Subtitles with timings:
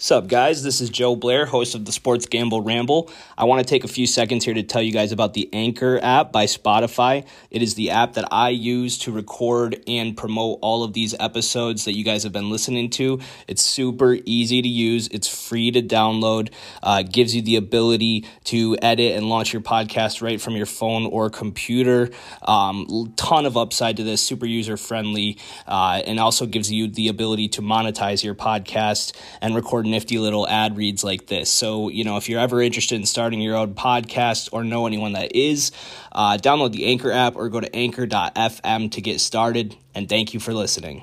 [0.00, 0.62] Sup, guys?
[0.62, 3.10] This is Joe Blair, host of the Sports Gamble Ramble.
[3.36, 5.98] I want to take a few seconds here to tell you guys about the Anchor
[6.00, 7.26] app by Spotify.
[7.50, 11.84] It is the app that I use to record and promote all of these episodes
[11.84, 13.18] that you guys have been listening to.
[13.48, 18.78] It's super easy to use, it's free to download, uh, gives you the ability to
[18.80, 22.10] edit and launch your podcast right from your phone or computer.
[22.42, 27.08] Um, ton of upside to this, super user friendly, uh, and also gives you the
[27.08, 29.12] ability to monetize your podcast
[29.42, 31.50] and record nifty little ad reads like this.
[31.50, 35.12] So, you know, if you're ever interested in starting your own podcast or know anyone
[35.12, 35.72] that is,
[36.12, 39.76] uh, download the Anchor app or go to anchor.fm to get started.
[39.94, 41.02] And thank you for listening.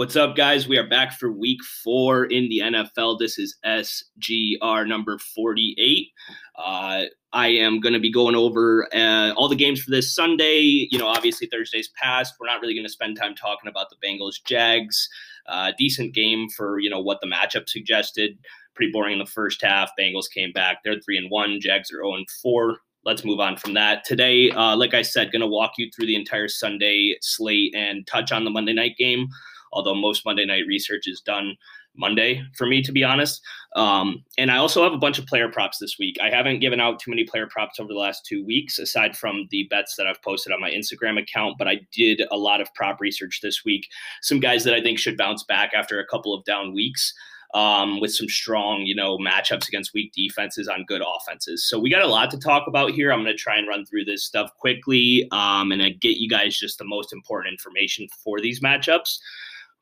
[0.00, 0.66] What's up, guys?
[0.66, 3.18] We are back for week four in the NFL.
[3.18, 6.08] This is SGR number 48.
[6.56, 7.02] Uh,
[7.34, 10.88] I am going to be going over uh, all the games for this Sunday.
[10.90, 12.36] You know, obviously Thursday's passed.
[12.40, 15.06] We're not really going to spend time talking about the Bengals Jags.
[15.46, 18.38] Uh, decent game for you know what the matchup suggested.
[18.74, 19.90] Pretty boring in the first half.
[20.00, 20.78] Bengals came back.
[20.82, 21.60] They're three and one.
[21.60, 22.78] Jags are zero and four.
[23.04, 24.06] Let's move on from that.
[24.06, 28.06] Today, uh, like I said, going to walk you through the entire Sunday slate and
[28.06, 29.28] touch on the Monday night game
[29.72, 31.56] although most Monday night research is done
[31.96, 33.42] Monday for me, to be honest.
[33.76, 36.16] Um, and I also have a bunch of player props this week.
[36.20, 39.46] I haven't given out too many player props over the last two weeks, aside from
[39.50, 41.56] the bets that I've posted on my Instagram account.
[41.58, 43.88] But I did a lot of prop research this week.
[44.22, 47.12] Some guys that I think should bounce back after a couple of down weeks.
[47.52, 51.68] Um, with some strong, you know, matchups against weak defenses on good offenses.
[51.68, 53.12] So we got a lot to talk about here.
[53.12, 56.28] I'm going to try and run through this stuff quickly um, and I get you
[56.28, 59.18] guys just the most important information for these matchups.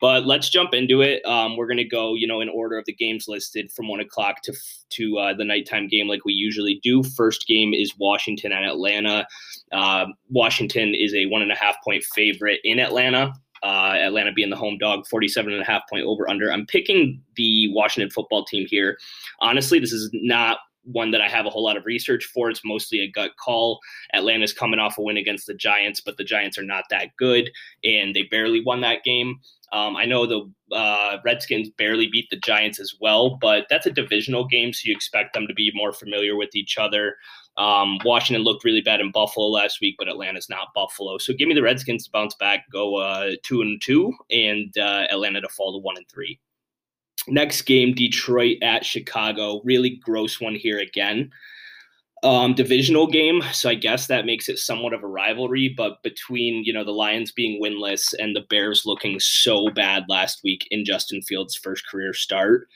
[0.01, 1.25] But let's jump into it.
[1.25, 3.99] Um, we're going to go, you know, in order of the games listed from one
[3.99, 4.53] o'clock to
[4.91, 7.03] to uh, the nighttime game, like we usually do.
[7.03, 9.27] First game is Washington and Atlanta.
[9.71, 13.33] Uh, Washington is a one and a half point favorite in Atlanta.
[13.61, 16.51] Uh, Atlanta being the home dog, 47 and a half point over under.
[16.51, 18.97] I'm picking the Washington football team here.
[19.41, 20.59] Honestly, this is not
[20.91, 22.49] one that I have a whole lot of research for.
[22.49, 23.79] It's mostly a gut call.
[24.13, 27.51] Atlanta's coming off a win against the Giants, but the Giants are not that good,
[27.83, 29.39] and they barely won that game.
[29.71, 33.91] Um, I know the uh, Redskins barely beat the Giants as well, but that's a
[33.91, 37.15] divisional game, so you expect them to be more familiar with each other.
[37.57, 41.17] Um, Washington looked really bad in Buffalo last week, but Atlanta's not Buffalo.
[41.17, 45.05] So give me the Redskins to bounce back, go uh, two and two, and uh,
[45.11, 46.39] Atlanta to fall to one and three.
[47.27, 49.61] Next game, Detroit at Chicago.
[49.63, 51.31] Really gross one here again
[52.23, 55.73] um, divisional game, so I guess that makes it somewhat of a rivalry.
[55.75, 60.41] But between you know the Lions being winless and the Bears looking so bad last
[60.43, 62.67] week in Justin Fields' first career start,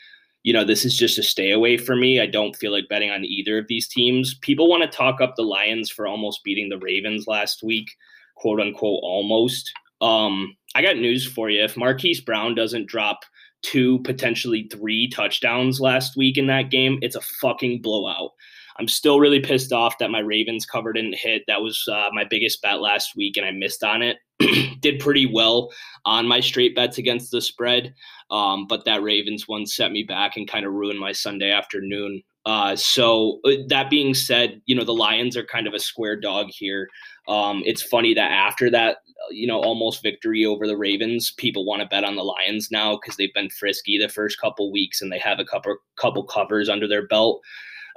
[0.44, 2.20] you know this is just a stay away for me.
[2.20, 4.36] I don't feel like betting on either of these teams.
[4.42, 7.92] People want to talk up the Lions for almost beating the Ravens last week,
[8.36, 9.74] quote unquote, almost.
[10.00, 11.64] Um, I got news for you.
[11.64, 13.24] If Marquise Brown doesn't drop
[13.64, 18.32] two, potentially three touchdowns last week in that game, it's a fucking blowout.
[18.80, 21.44] I'm still really pissed off that my Ravens cover didn't hit.
[21.48, 24.18] That was uh, my biggest bet last week, and I missed on it.
[24.82, 25.72] Did pretty well
[26.06, 27.94] on my straight bets against the spread,
[28.32, 32.22] um, but that Ravens one set me back and kind of ruined my Sunday afternoon.
[32.46, 36.20] Uh, so uh, that being said, you know the Lions are kind of a square
[36.20, 36.90] dog here.
[37.28, 38.98] Um, it's funny that after that,
[39.32, 42.98] you know, almost victory over the Ravens, people want to bet on the Lions now
[42.98, 46.68] because they've been frisky the first couple weeks and they have a couple couple covers
[46.68, 47.42] under their belt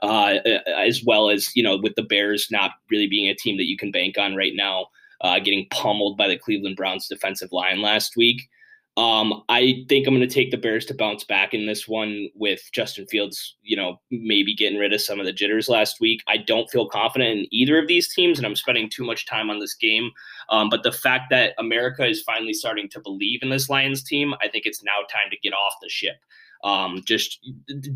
[0.02, 0.34] uh,
[0.76, 3.76] as well as you know with the Bears not really being a team that you
[3.76, 4.86] can bank on right now,
[5.22, 8.48] uh, getting pummeled by the Cleveland Browns defensive line last week.
[8.96, 12.30] Um, I think I'm going to take the Bears to bounce back in this one
[12.34, 16.22] with Justin Fields, you know, maybe getting rid of some of the jitters last week.
[16.28, 19.50] I don't feel confident in either of these teams, and I'm spending too much time
[19.50, 20.10] on this game.
[20.48, 24.32] Um, but the fact that America is finally starting to believe in this Lions team,
[24.42, 26.16] I think it's now time to get off the ship.
[26.64, 27.46] Um, just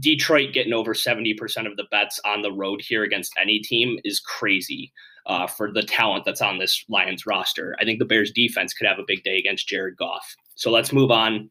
[0.00, 1.34] Detroit getting over 70%
[1.66, 4.92] of the bets on the road here against any team is crazy
[5.26, 7.74] uh, for the talent that's on this Lions roster.
[7.80, 10.36] I think the Bears defense could have a big day against Jared Goff.
[10.60, 11.50] So let's move on.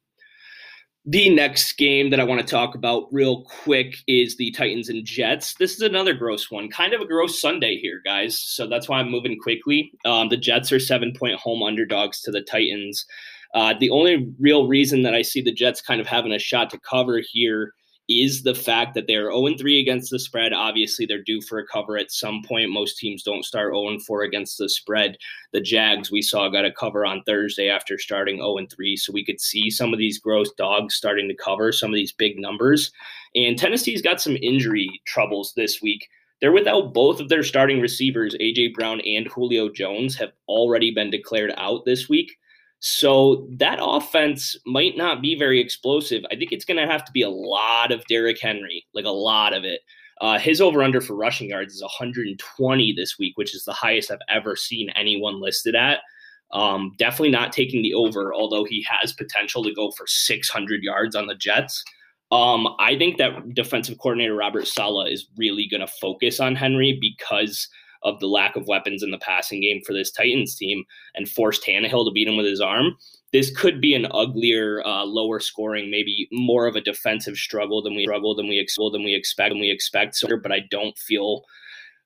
[1.04, 5.04] The next game that I want to talk about real quick is the Titans and
[5.04, 5.56] Jets.
[5.56, 8.38] This is another gross one, kind of a gross Sunday here, guys.
[8.38, 9.92] So that's why I'm moving quickly.
[10.06, 13.04] Um, the Jets are seven point home underdogs to the Titans.
[13.56, 16.70] Uh, the only real reason that I see the Jets kind of having a shot
[16.70, 17.74] to cover here
[18.10, 20.52] is the fact that they're 0 3 against the spread.
[20.52, 22.72] Obviously, they're due for a cover at some point.
[22.72, 25.18] Most teams don't start 0 4 against the spread.
[25.54, 28.98] The Jags, we saw, got a cover on Thursday after starting 0 3.
[28.98, 32.12] So we could see some of these gross dogs starting to cover some of these
[32.12, 32.92] big numbers.
[33.36, 36.08] And Tennessee's got some injury troubles this week.
[36.42, 41.10] They're without both of their starting receivers, AJ Brown and Julio Jones, have already been
[41.10, 42.32] declared out this week.
[42.80, 46.24] So that offense might not be very explosive.
[46.32, 49.10] I think it's going to have to be a lot of Derrick Henry, like a
[49.10, 49.82] lot of it.
[50.22, 54.12] Uh, his over under for rushing yards is 120 this week, which is the highest
[54.12, 56.00] I've ever seen anyone listed at.
[56.52, 61.16] Um, definitely not taking the over, although he has potential to go for 600 yards
[61.16, 61.84] on the Jets.
[62.32, 66.98] Um, I think that defensive coordinator Robert Saleh is really going to focus on Henry
[67.00, 67.68] because
[68.04, 70.84] of the lack of weapons in the passing game for this Titans team
[71.16, 72.96] and forced Tannehill to beat him with his arm.
[73.32, 77.96] This could be an uglier, uh, lower scoring, maybe more of a defensive struggle than
[77.96, 80.16] we struggle than we expect than we expect than we expect.
[80.16, 81.44] So, but I don't feel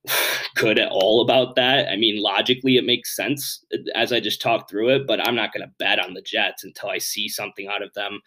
[0.56, 1.90] good at all about that.
[1.90, 3.64] I mean, logically, it makes sense
[3.96, 6.64] as I just talked through it, but I'm not going to bet on the Jets
[6.64, 8.20] until I see something out of them.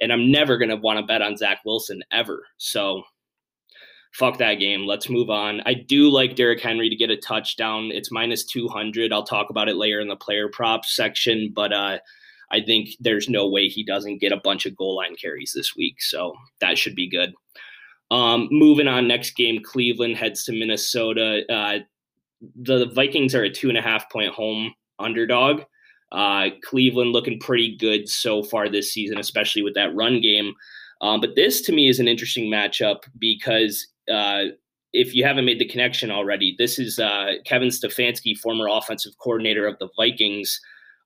[0.00, 2.44] And I'm never going to want to bet on Zach Wilson ever.
[2.56, 3.02] So
[4.12, 4.86] fuck that game.
[4.86, 5.60] Let's move on.
[5.66, 7.90] I do like Derrick Henry to get a touchdown.
[7.92, 9.12] It's minus 200.
[9.12, 11.98] I'll talk about it later in the player props section, but uh,
[12.50, 15.76] I think there's no way he doesn't get a bunch of goal line carries this
[15.76, 16.00] week.
[16.00, 17.32] So that should be good.
[18.10, 21.42] Um, moving on, next game, Cleveland heads to Minnesota.
[21.52, 21.80] Uh,
[22.56, 25.62] the Vikings are a two and a half point home underdog.
[26.10, 30.54] Uh, Cleveland looking pretty good so far this season, especially with that run game.
[31.00, 34.44] Um, but this to me is an interesting matchup because uh,
[34.92, 39.66] if you haven't made the connection already, this is uh, Kevin Stefanski, former offensive coordinator
[39.66, 40.60] of the Vikings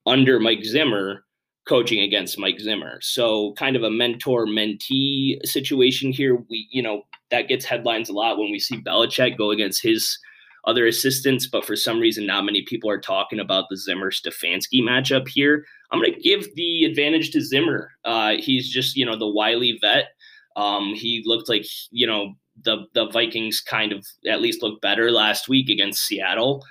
[0.06, 1.24] under Mike Zimmer,
[1.68, 2.98] coaching against Mike Zimmer.
[3.00, 6.36] So kind of a mentor mentee situation here.
[6.48, 10.18] We, you know, that gets headlines a lot when we see Belichick go against his
[10.64, 14.80] other assistants, but for some reason, not many people are talking about the Zimmer Stefanski
[14.80, 15.64] matchup here.
[15.90, 17.90] I'm going to give the advantage to Zimmer.
[18.04, 20.10] Uh, he's just, you know, the wily vet.
[20.56, 25.10] Um, he looked like, you know, the the Vikings kind of at least looked better
[25.10, 26.64] last week against Seattle.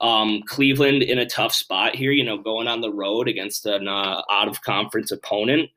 [0.00, 3.88] Um, Cleveland in a tough spot here, you know, going on the road against an
[3.88, 5.70] uh, out of conference opponent.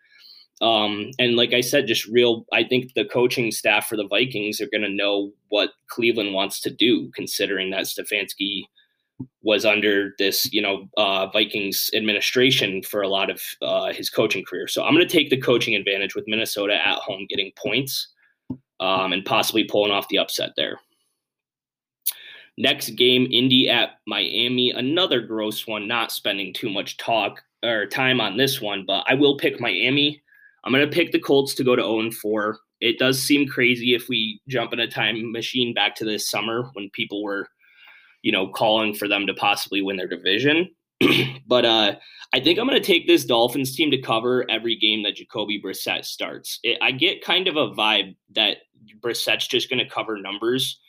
[0.62, 4.60] Um, and like I said, just real, I think the coaching staff for the Vikings
[4.60, 8.64] are going to know what Cleveland wants to do, considering that Stefanski
[9.42, 14.44] was under this, you know, uh, Vikings administration for a lot of uh, his coaching
[14.44, 14.68] career.
[14.68, 18.10] So I'm going to take the coaching advantage with Minnesota at home getting points
[18.80, 20.80] um, and possibly pulling off the upset there.
[22.58, 24.72] Next game, Indy at Miami.
[24.72, 25.88] Another gross one.
[25.88, 30.22] Not spending too much talk or time on this one, but I will pick Miami.
[30.64, 32.60] I'm going to pick the Colts to go to 0 4.
[32.82, 36.70] It does seem crazy if we jump in a time machine back to this summer
[36.74, 37.48] when people were,
[38.24, 40.70] you know, calling for them to possibly win their division.
[41.48, 41.96] but uh,
[42.34, 45.62] I think I'm going to take this Dolphins team to cover every game that Jacoby
[45.62, 46.60] Brissett starts.
[46.64, 48.58] It, I get kind of a vibe that
[49.00, 50.80] Brissett's just going to cover numbers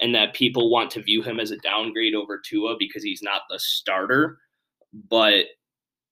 [0.00, 3.42] and that people want to view him as a downgrade over Tua because he's not
[3.48, 4.38] the starter.
[5.08, 5.44] But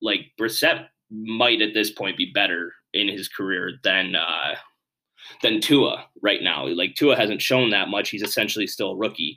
[0.03, 4.55] like Brissett might at this point be better in his career than uh,
[5.43, 6.67] than Tua right now.
[6.67, 8.11] Like Tua hasn't shown that much.
[8.11, 9.37] He's essentially still a rookie.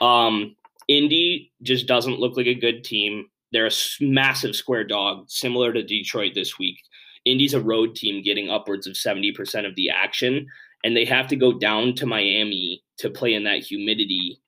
[0.00, 0.56] Um,
[0.88, 3.26] Indy just doesn't look like a good team.
[3.52, 3.70] They're a
[4.00, 6.78] massive square dog, similar to Detroit this week.
[7.24, 10.46] Indy's a road team getting upwards of 70% of the action,
[10.84, 14.38] and they have to go down to Miami to play in that humidity.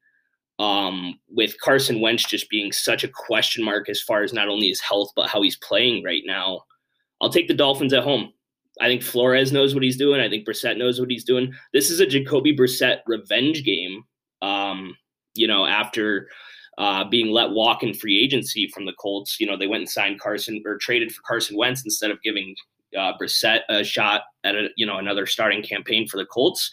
[0.61, 4.69] Um, with Carson Wentz just being such a question mark as far as not only
[4.69, 6.63] his health, but how he's playing right now.
[7.21, 8.33] I'll take the Dolphins at home.
[8.81, 10.21] I think Flores knows what he's doing.
[10.21, 11.53] I think Brissett knows what he's doing.
[11.73, 14.05] This is a Jacoby Brissett revenge game.
[14.43, 14.97] Um,
[15.35, 16.29] you know, after
[16.79, 19.39] uh, being let walk in free agency from the Colts.
[19.39, 22.55] You know, they went and signed Carson or traded for Carson Wentz instead of giving
[22.97, 26.71] uh, Brissett a shot at a, you know another starting campaign for the Colts.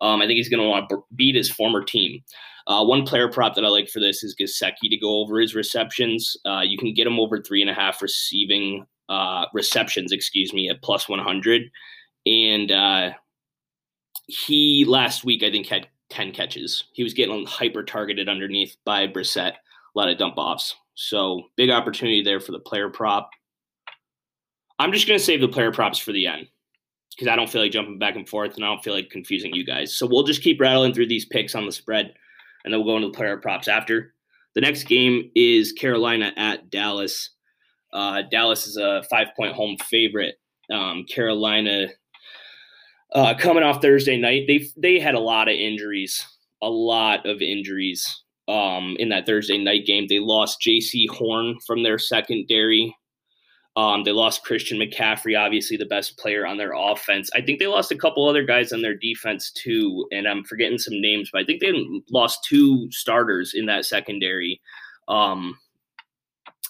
[0.00, 2.22] Um, I think he's going to want to beat his former team.
[2.68, 5.54] Uh, one player prop that I like for this is Gesicki to go over his
[5.54, 6.36] receptions.
[6.46, 10.68] Uh, you can get him over three and a half receiving uh, receptions, excuse me,
[10.68, 11.62] at plus 100.
[12.26, 13.10] And uh,
[14.26, 16.84] he last week, I think, had 10 catches.
[16.92, 19.58] He was getting hyper targeted underneath by Brissett, a
[19.94, 20.74] lot of dump offs.
[20.94, 23.30] So big opportunity there for the player prop.
[24.78, 26.48] I'm just going to save the player props for the end
[27.10, 29.54] because I don't feel like jumping back and forth and I don't feel like confusing
[29.54, 29.94] you guys.
[29.96, 32.12] So we'll just keep rattling through these picks on the spread
[32.64, 34.14] and then we'll go into the player props after.
[34.54, 37.30] The next game is Carolina at Dallas.
[37.92, 40.36] Uh, Dallas is a five point home favorite.
[40.70, 41.88] Um, Carolina
[43.14, 46.26] uh, coming off Thursday night, they they had a lot of injuries,
[46.62, 50.06] a lot of injuries um, in that Thursday night game.
[50.08, 52.94] They lost Jaycee Horn from their secondary.
[53.78, 57.30] Um, they lost Christian McCaffrey, obviously the best player on their offense.
[57.32, 60.78] I think they lost a couple other guys on their defense too, and I'm forgetting
[60.78, 61.72] some names, but I think they
[62.10, 64.60] lost two starters in that secondary.
[65.06, 65.56] Um,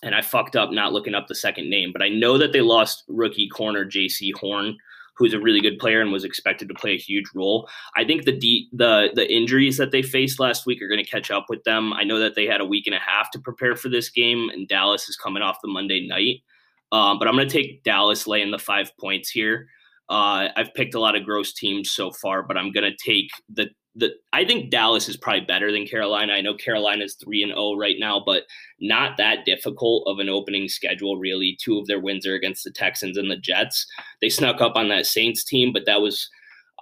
[0.03, 2.61] and I fucked up not looking up the second name, but I know that they
[2.61, 4.77] lost rookie corner Jaycee Horn,
[5.17, 7.71] who's a really good player and was expected to play a huge role.
[7.97, 11.11] I think the de- the the injuries that they faced last week are going to
[11.11, 11.95] catch up with them.
[11.95, 14.51] I know that they had a week and a half to prepare for this game,
[14.53, 16.43] and Dallas is coming off the Monday night.
[16.93, 19.69] Um, but I'm going to take Dallas laying the five points here.
[20.09, 23.31] Uh, I've picked a lot of gross teams so far, but I'm going to take
[23.53, 24.13] the the.
[24.33, 26.33] I think Dallas is probably better than Carolina.
[26.33, 28.45] I know Carolina is three and zero oh right now, but
[28.81, 31.19] not that difficult of an opening schedule.
[31.19, 33.87] Really, two of their wins are against the Texans and the Jets.
[34.23, 36.29] They snuck up on that Saints team, but that was.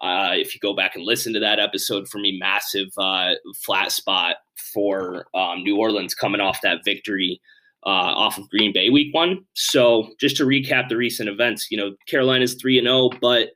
[0.02, 3.32] Uh, if you go back and listen to that episode for me, massive uh,
[3.64, 4.36] flat spot
[4.74, 7.40] for um, New Orleans coming off that victory
[7.86, 9.44] uh, off of Green Bay week one.
[9.54, 13.50] So just to recap the recent events, you know, Carolina's 3 and 0, but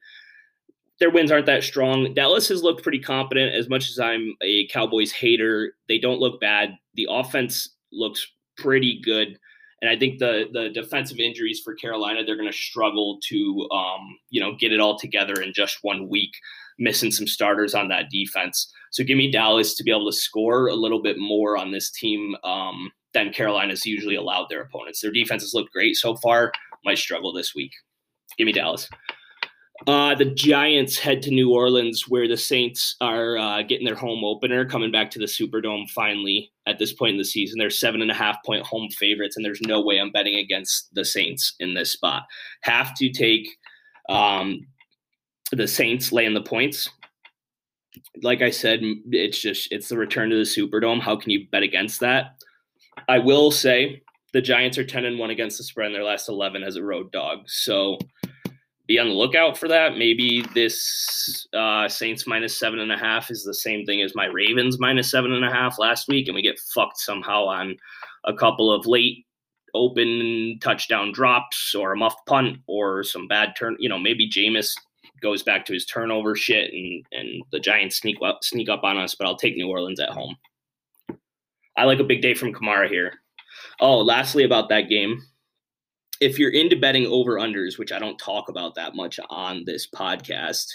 [1.00, 2.14] their wins aren't that strong.
[2.14, 5.74] Dallas has looked pretty competent as much as I'm a Cowboys hater.
[5.88, 6.76] They don't look bad.
[6.94, 8.24] The offense looks
[8.56, 9.38] pretty good.
[9.82, 14.18] And I think the the defensive injuries for Carolina, they're going to struggle to um,
[14.28, 16.32] you know get it all together in just one week,
[16.78, 18.70] missing some starters on that defense.
[18.90, 21.90] So give me Dallas to be able to score a little bit more on this
[21.90, 22.36] team.
[22.44, 25.00] Um, than Carolina's usually allowed their opponents.
[25.00, 26.52] Their defense has looked great so far,
[26.84, 27.72] might struggle this week.
[28.38, 28.88] Give me Dallas.
[29.86, 34.24] Uh, the Giants head to New Orleans, where the Saints are uh, getting their home
[34.24, 37.58] opener, coming back to the Superdome finally at this point in the season.
[37.58, 40.94] They're seven and a half point home favorites, and there's no way I'm betting against
[40.94, 42.24] the Saints in this spot.
[42.62, 43.48] Have to take
[44.10, 44.66] um,
[45.52, 46.90] the Saints laying the points.
[48.22, 51.00] Like I said, it's just it's the return to the Superdome.
[51.00, 52.34] How can you bet against that?
[53.08, 56.28] I will say the Giants are 10 and 1 against the spread in their last
[56.28, 57.40] 11 as a road dog.
[57.46, 57.98] So
[58.90, 59.96] be on the lookout for that.
[59.96, 64.26] Maybe this uh, Saints minus seven and a half is the same thing as my
[64.26, 67.76] Ravens minus seven and a half last week, and we get fucked somehow on
[68.24, 69.24] a couple of late
[69.74, 73.76] open touchdown drops or a muffed punt or some bad turn.
[73.78, 74.72] You know, maybe Jameis
[75.22, 78.96] goes back to his turnover shit and and the Giants sneak up sneak up on
[78.96, 79.14] us.
[79.14, 80.34] But I'll take New Orleans at home.
[81.76, 83.14] I like a big day from Kamara here.
[83.80, 85.22] Oh, lastly about that game,
[86.20, 89.88] if you're into betting over unders, which I don't talk about that much on this
[89.88, 90.66] podcast,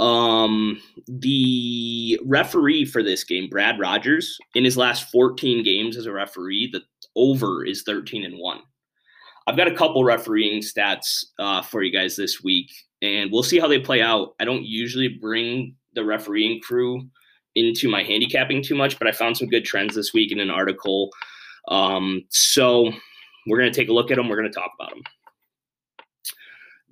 [0.00, 6.12] um, the referee for this game, Brad Rogers, in his last 14 games as a
[6.12, 6.82] referee, the
[7.16, 8.60] over is 13 and one.
[9.46, 12.70] I've got a couple refereeing stats uh, for you guys this week,
[13.02, 14.34] and we'll see how they play out.
[14.40, 17.08] I don't usually bring the refereeing crew
[17.54, 20.50] into my handicapping too much, but I found some good trends this week in an
[20.50, 21.10] article.
[21.68, 22.92] Um, so
[23.46, 24.28] we're going to take a look at them.
[24.28, 25.02] We're going to talk about them.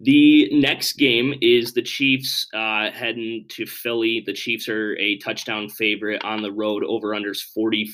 [0.01, 4.23] The next game is the Chiefs uh, heading to Philly.
[4.27, 7.89] The Chiefs are a touchdown favorite on the road over unders 40,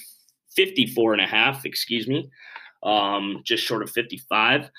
[0.56, 2.30] 54 and a half, excuse me,
[2.82, 4.70] um, just short of 55.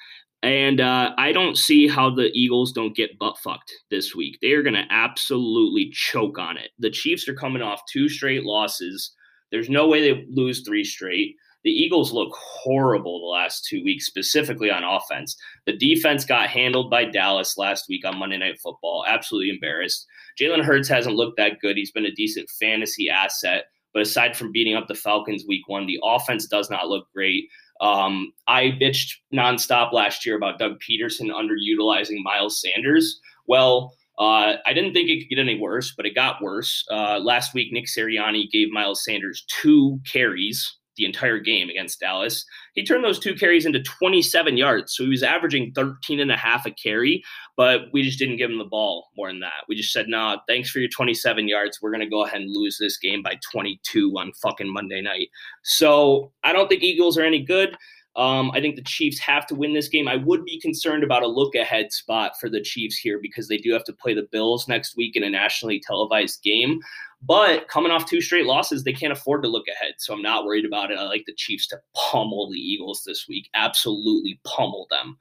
[0.42, 4.38] And uh, I don't see how the Eagles don't get butt fucked this week.
[4.42, 6.70] They are going to absolutely choke on it.
[6.80, 9.12] The Chiefs are coming off two straight losses.
[9.52, 11.36] There's no way they lose three straight.
[11.66, 15.36] The Eagles look horrible the last two weeks, specifically on offense.
[15.66, 19.04] The defense got handled by Dallas last week on Monday Night Football.
[19.08, 20.08] Absolutely embarrassed.
[20.40, 21.76] Jalen Hurts hasn't looked that good.
[21.76, 23.66] He's been a decent fantasy asset.
[23.94, 27.46] But aside from beating up the Falcons week one, the offense does not look great.
[27.80, 33.20] Um, I bitched nonstop last year about Doug Pederson underutilizing Miles Sanders.
[33.48, 36.84] Well, uh, I didn't think it could get any worse, but it got worse.
[36.92, 42.46] Uh, last week, Nick Sirianni gave Miles Sanders two carries the entire game against Dallas.
[42.76, 44.96] He turned those two carries into 27 yards.
[44.96, 47.24] So he was averaging 13 and a half a carry,
[47.58, 49.64] but we just didn't give him the ball more than that.
[49.68, 51.80] We just said, nah, thanks for your 27 yards.
[51.82, 55.30] We're going to go ahead and lose this game by 22 on fucking Monday night.
[55.64, 57.76] So I don't think Eagles are any good.
[58.20, 60.10] Um, I think the Chiefs have to win this game.
[60.10, 63.58] I would be concerned about a look ahead spot for the Chiefs here because they
[63.58, 66.82] do have to play the Bills next week in a nationally televised game.
[67.22, 69.94] But coming off two straight losses, they can't afford to look ahead.
[70.00, 71.00] So I'm not worried about it.
[71.00, 75.18] I like the Chiefs to pummel the Eagles this week, absolutely pummel them.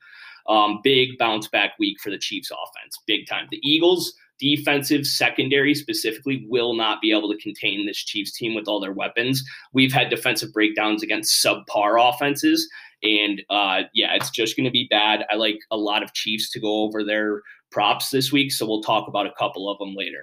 [0.49, 3.47] Um, big bounce back week for the Chiefs offense, big time.
[3.53, 8.69] The Eagles defensive secondary specifically will not be able to contain this Chiefs team with
[8.69, 9.45] all their weapons.
[9.73, 12.69] We've had defensive breakdowns against subpar offenses.
[13.03, 15.25] And uh, yeah, it's just going to be bad.
[15.31, 18.53] I like a lot of Chiefs to go over their props this week.
[18.53, 20.23] So we'll talk about a couple of them later.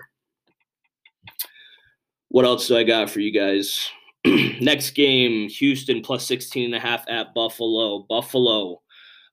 [2.30, 3.90] What else do I got for you guys?
[4.26, 8.06] Next game, Houston plus 16 and a half at Buffalo.
[8.10, 8.82] Buffalo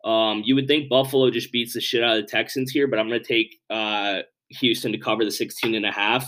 [0.04, 2.98] Um, you would think Buffalo just beats the shit out of the Texans here, but
[2.98, 4.20] I'm going to take uh,
[4.50, 6.26] Houston to cover the 16 and a half.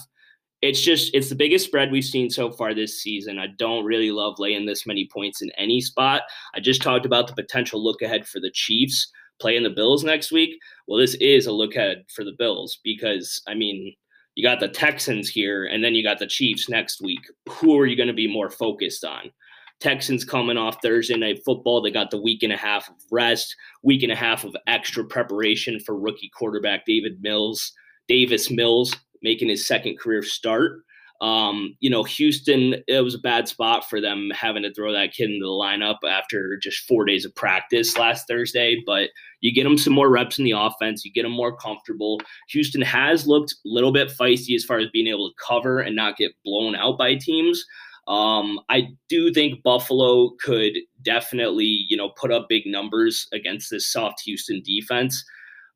[0.65, 3.39] It's just it's the biggest spread we've seen so far this season.
[3.39, 6.23] I don't really love laying this many points in any spot.
[6.55, 10.33] I just talked about the potential look ahead for the Chiefs playing the Bills next
[10.33, 10.59] week.
[10.89, 13.93] Well, this is a look ahead for the Bills because I mean,
[14.37, 17.21] you got the Texans here and then you got the Chiefs next week.
[17.47, 19.33] Who are you going to be more focused on?
[19.81, 21.83] Texans coming off Thursday night football.
[21.83, 25.05] They got the week and a half of rest, week and a half of extra
[25.05, 27.71] preparation for rookie quarterback David Mills,
[28.09, 30.83] Davis Mills making his second career start.
[31.21, 35.13] Um, you know, Houston, it was a bad spot for them having to throw that
[35.13, 38.83] kid into the lineup after just four days of practice last Thursday.
[38.85, 42.21] But you get them some more reps in the offense, you get them more comfortable.
[42.51, 45.97] Houston has looked a little bit feisty as far as being able to cover and
[45.97, 47.65] not get blown out by teams.
[48.07, 53.91] Um, I do think Buffalo could definitely, you know, put up big numbers against this
[53.91, 55.25] soft Houston defense,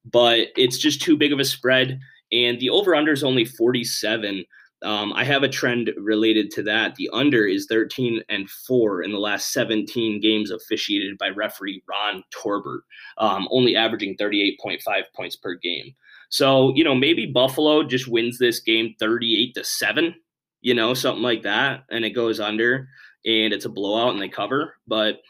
[0.05, 1.99] but it's just too big of a spread.
[2.33, 4.45] And the over under is only 47.
[4.83, 6.95] Um, I have a trend related to that.
[6.95, 12.23] The under is 13 and 4 in the last 17 games officiated by referee Ron
[12.31, 12.83] Torbert,
[13.19, 14.79] um, only averaging 38.5
[15.17, 15.95] points per game.
[16.29, 20.15] So, you know, maybe Buffalo just wins this game 38 to 7
[20.61, 22.89] you know, something like that, and it goes under
[23.25, 24.75] and it's a blowout and they cover.
[24.87, 25.21] But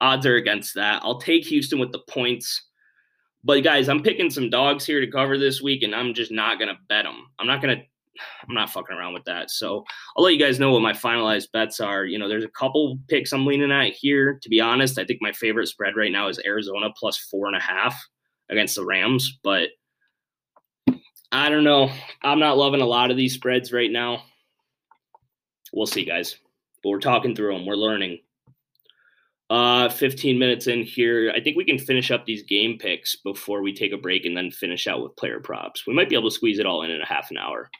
[0.00, 1.02] odds are against that.
[1.02, 2.67] I'll take Houston with the points.
[3.44, 6.58] But guys, I'm picking some dogs here to cover this week, and I'm just not
[6.58, 7.26] gonna bet them.
[7.38, 7.82] I'm not gonna.
[8.48, 9.48] I'm not fucking around with that.
[9.48, 9.84] So
[10.16, 12.04] I'll let you guys know what my finalized bets are.
[12.04, 14.40] You know, there's a couple picks I'm leaning at here.
[14.42, 17.56] To be honest, I think my favorite spread right now is Arizona plus four and
[17.56, 17.96] a half
[18.50, 19.38] against the Rams.
[19.44, 19.68] But
[21.30, 21.92] I don't know.
[22.22, 24.24] I'm not loving a lot of these spreads right now
[25.72, 26.36] we'll see, guys.
[26.82, 27.66] But we're talking through them.
[27.66, 28.18] We're learning.
[29.50, 31.32] Uh, 15 minutes in here.
[31.34, 34.36] I think we can finish up these game picks before we take a break and
[34.36, 35.86] then finish out with player props.
[35.86, 37.70] We might be able to squeeze it all in in a half an hour.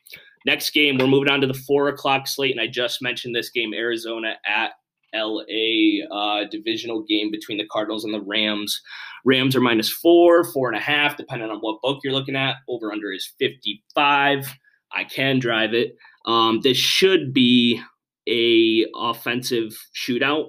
[0.47, 3.51] Next game, we're moving on to the four o'clock slate, and I just mentioned this
[3.51, 4.73] game, Arizona at
[5.15, 8.81] LA uh, divisional game between the Cardinals and the Rams.
[9.25, 12.57] Rams are minus four, four and a half, depending on what book you're looking at.
[12.69, 14.55] Over under is 55.
[14.93, 15.97] I can drive it.
[16.25, 17.81] Um, this should be
[18.29, 20.49] a offensive shootout.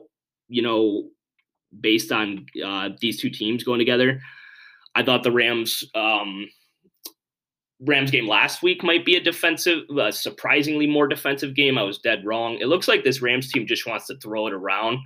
[0.49, 1.03] You know,
[1.79, 4.21] based on uh, these two teams going together.
[4.95, 6.47] I thought the Rams um,
[7.81, 11.77] Rams game last week might be a defensive, uh, surprisingly more defensive game.
[11.77, 12.57] I was dead wrong.
[12.59, 14.97] It looks like this Rams team just wants to throw it around.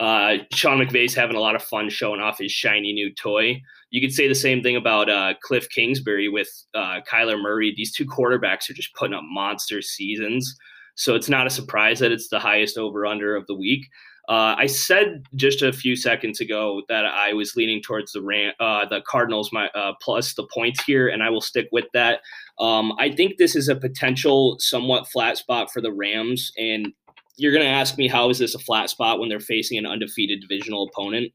[0.00, 3.60] Uh, Sean McVay's having a lot of fun showing off his shiny new toy.
[3.90, 7.72] You could say the same thing about uh, Cliff Kingsbury with uh, Kyler Murray.
[7.76, 10.56] These two quarterbacks are just putting up monster seasons.
[10.94, 13.86] So it's not a surprise that it's the highest over under of the week.
[14.28, 18.52] Uh, I said just a few seconds ago that I was leaning towards the Ram,
[18.60, 22.20] uh, the Cardinals my, uh, plus the points here, and I will stick with that.
[22.60, 26.92] Um, I think this is a potential somewhat flat spot for the Rams, and
[27.38, 29.86] you're going to ask me how is this a flat spot when they're facing an
[29.86, 31.32] undefeated divisional opponent?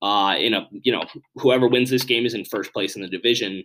[0.00, 1.04] Uh, in a you know
[1.36, 3.64] whoever wins this game is in first place in the division.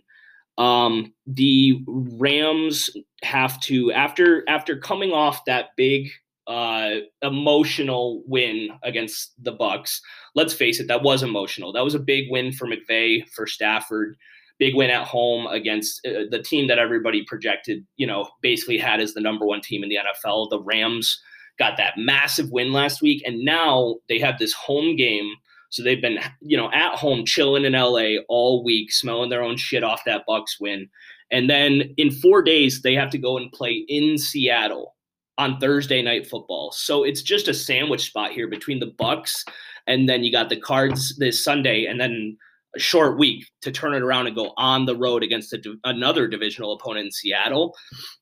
[0.56, 2.90] Um, the Rams
[3.22, 6.10] have to after after coming off that big
[6.48, 10.00] uh, emotional win against the Bucs.
[10.34, 11.72] Let's face it, that was emotional.
[11.72, 14.16] That was a big win for McVay for Stafford.
[14.58, 18.98] Big win at home against uh, the team that everybody projected, you know, basically had
[18.98, 20.50] as the number one team in the NFL.
[20.50, 21.20] The Rams
[21.58, 25.30] got that massive win last week, and now they have this home game.
[25.70, 29.58] So they've been, you know, at home chilling in LA all week, smelling their own
[29.58, 30.88] shit off that Bucs win.
[31.30, 34.94] And then in four days, they have to go and play in Seattle
[35.38, 36.72] on Thursday night football.
[36.72, 39.44] So it's just a sandwich spot here between the Bucs
[39.88, 42.36] and then you got the Cards this Sunday, and then
[42.76, 46.28] a short week to turn it around and go on the road against a, another
[46.28, 47.74] divisional opponent in Seattle.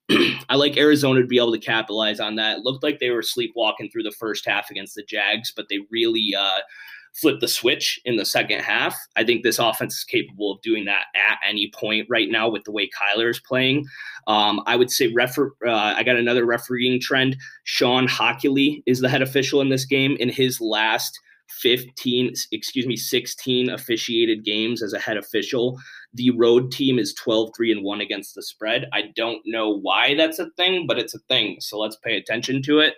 [0.48, 2.58] I like Arizona to be able to capitalize on that.
[2.58, 5.80] It looked like they were sleepwalking through the first half against the Jags, but they
[5.90, 6.60] really uh,
[7.20, 8.96] flipped the switch in the second half.
[9.16, 12.64] I think this offense is capable of doing that at any point right now with
[12.64, 13.86] the way Kyler is playing.
[14.26, 17.36] Um, I would say refer- uh, I got another refereeing trend.
[17.64, 20.16] Shawn Hochuli is the head official in this game.
[20.20, 25.78] In his last 15, excuse me, 16 officiated games as a head official.
[26.14, 28.86] The road team is 12 3 and 1 against the spread.
[28.92, 31.56] I don't know why that's a thing, but it's a thing.
[31.60, 32.94] So let's pay attention to it.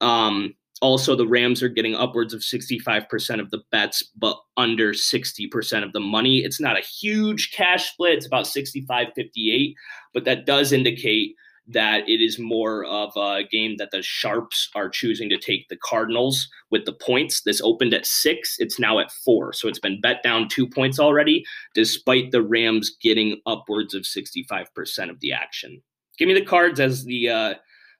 [0.00, 5.84] Um, also, the Rams are getting upwards of 65% of the bets, but under 60%
[5.84, 6.38] of the money.
[6.38, 9.76] It's not a huge cash split, it's about 65 58,
[10.12, 14.88] but that does indicate that it is more of a game that the Sharps are
[14.90, 17.42] choosing to take the Cardinals with the points.
[17.42, 19.52] This opened at six, it's now at four.
[19.54, 24.66] So it's been bet down two points already, despite the Rams getting upwards of 65%
[25.08, 25.82] of the action.
[26.18, 27.54] Give me the cards as the uh,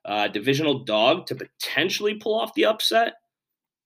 [0.05, 3.13] uh, divisional dog to potentially pull off the upset,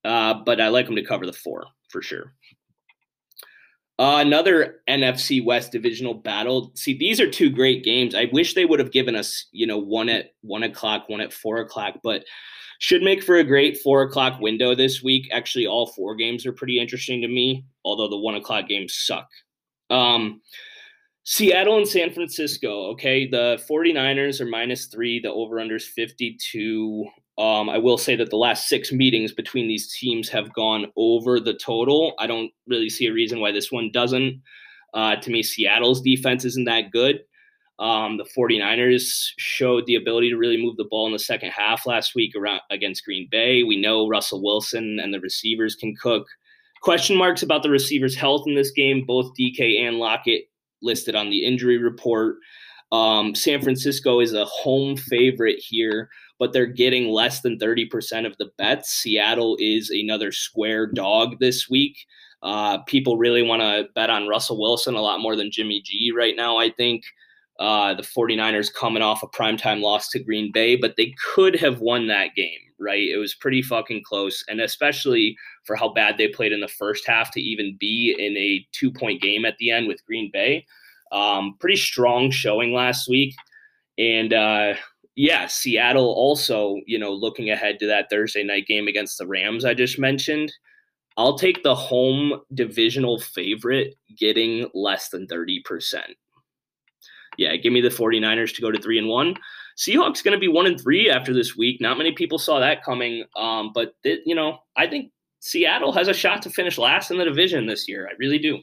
[0.05, 2.33] uh, but I like them to cover the four for sure.
[3.97, 6.71] Uh, another NFC West divisional battle.
[6.75, 8.15] See, these are two great games.
[8.15, 11.33] I wish they would have given us, you know, one at one o'clock, one at
[11.33, 12.23] four o'clock, but
[12.79, 15.27] should make for a great four o'clock window this week.
[15.33, 19.27] Actually, all four games are pretty interesting to me, although the one o'clock games suck.
[19.89, 20.41] Um,
[21.31, 22.87] Seattle and San Francisco.
[22.87, 23.27] Okay.
[23.27, 25.19] The 49ers are minus three.
[25.19, 27.05] The over under is 52.
[27.37, 31.39] Um, I will say that the last six meetings between these teams have gone over
[31.39, 32.15] the total.
[32.17, 34.41] I don't really see a reason why this one doesn't.
[34.95, 37.19] Uh, to me, Seattle's defense isn't that good.
[37.77, 41.85] Um, the 49ers showed the ability to really move the ball in the second half
[41.85, 43.61] last week around against Green Bay.
[43.61, 46.25] We know Russell Wilson and the receivers can cook.
[46.81, 49.05] Question marks about the receivers' health in this game.
[49.05, 50.45] Both DK and Lockett
[50.81, 52.37] listed on the injury report.
[52.91, 58.35] Um, San Francisco is a home favorite here but they're getting less than 30% of
[58.37, 58.89] the bets.
[58.89, 62.07] Seattle is another square dog this week.
[62.41, 66.13] Uh, people really want to bet on Russell Wilson a lot more than Jimmy G
[66.15, 67.03] right now, I think.
[67.59, 71.81] Uh, the 49ers coming off a primetime loss to Green Bay, but they could have
[71.81, 73.09] won that game, right?
[73.09, 74.43] It was pretty fucking close.
[74.47, 78.37] And especially for how bad they played in the first half to even be in
[78.37, 80.65] a two point game at the end with Green Bay.
[81.11, 83.35] Um, pretty strong showing last week.
[83.97, 84.75] And uh,
[85.15, 89.65] yeah, Seattle also, you know, looking ahead to that Thursday night game against the Rams
[89.65, 90.53] I just mentioned.
[91.17, 96.03] I'll take the home divisional favorite getting less than 30%.
[97.39, 99.33] Yeah, give me the 49ers to go to 3 and 1.
[99.77, 101.79] Seahawks going to be 1 and 3 after this week.
[101.79, 106.09] Not many people saw that coming, um, but th- you know, I think Seattle has
[106.09, 108.09] a shot to finish last in the division this year.
[108.11, 108.59] I really do.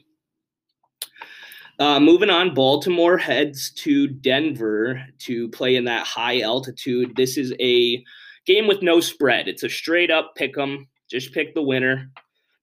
[1.79, 7.15] Uh, moving on, Baltimore heads to Denver to play in that high altitude.
[7.15, 8.03] This is a
[8.45, 9.47] game with no spread.
[9.47, 10.87] It's a straight up pick 'em.
[11.09, 12.11] Just pick the winner.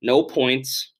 [0.00, 0.92] No points.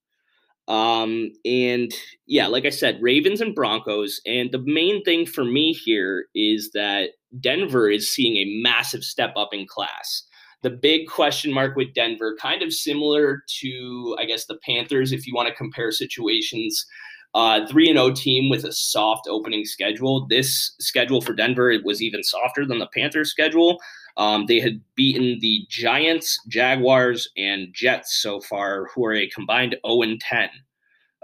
[0.67, 1.93] Um, and
[2.27, 4.21] yeah, like I said, Ravens and Broncos.
[4.27, 9.35] And the main thing for me here is that Denver is seeing a massive step
[9.37, 10.25] up in class.
[10.63, 15.27] The big question mark with Denver, kind of similar to, I guess, the Panthers, if
[15.27, 16.87] you want to compare situations
[17.35, 20.27] uh, three and zero oh team with a soft opening schedule.
[20.29, 23.79] This schedule for Denver it was even softer than the Panthers' schedule.
[24.17, 29.77] Um, they had beaten the Giants, Jaguars, and Jets so far, who are a combined
[29.87, 30.51] 0 and 10.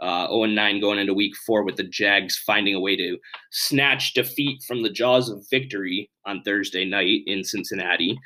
[0.00, 3.18] Uh, 0 and 9 going into week four, with the Jags finding a way to
[3.50, 8.18] snatch defeat from the jaws of victory on Thursday night in Cincinnati.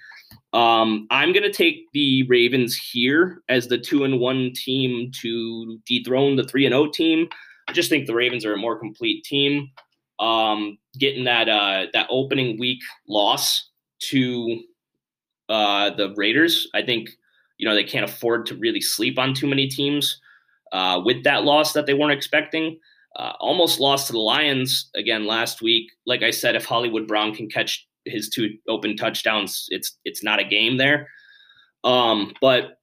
[0.52, 5.78] Um, I'm going to take the Ravens here as the 2 and 1 team to
[5.84, 7.28] dethrone the 3 and 0 team.
[7.66, 9.68] I just think the Ravens are a more complete team.
[10.20, 13.70] Um, getting that uh, that opening week loss
[14.08, 14.60] to
[15.48, 17.10] uh, the Raiders, I think
[17.58, 20.20] you know they can't afford to really sleep on too many teams
[20.72, 22.78] uh, with that loss that they weren't expecting.
[23.16, 25.88] Uh, almost lost to the Lions again last week.
[26.04, 30.40] Like I said, if Hollywood Brown can catch his two open touchdowns, it's it's not
[30.40, 31.08] a game there.
[31.84, 32.78] Um, but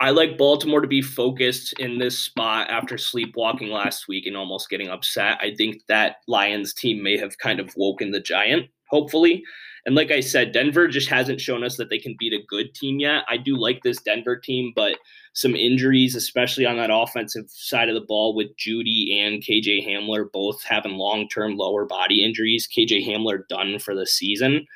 [0.00, 4.68] I like Baltimore to be focused in this spot after sleepwalking last week and almost
[4.68, 5.38] getting upset.
[5.40, 9.42] I think that Lions team may have kind of woken the giant, hopefully.
[9.84, 12.72] And like I said, Denver just hasn't shown us that they can beat a good
[12.74, 13.24] team yet.
[13.28, 14.96] I do like this Denver team, but
[15.32, 20.30] some injuries, especially on that offensive side of the ball with Jeudy and KJ Hamler
[20.30, 22.68] both having long term lower body injuries.
[22.68, 24.66] KJ Hamler done for the season.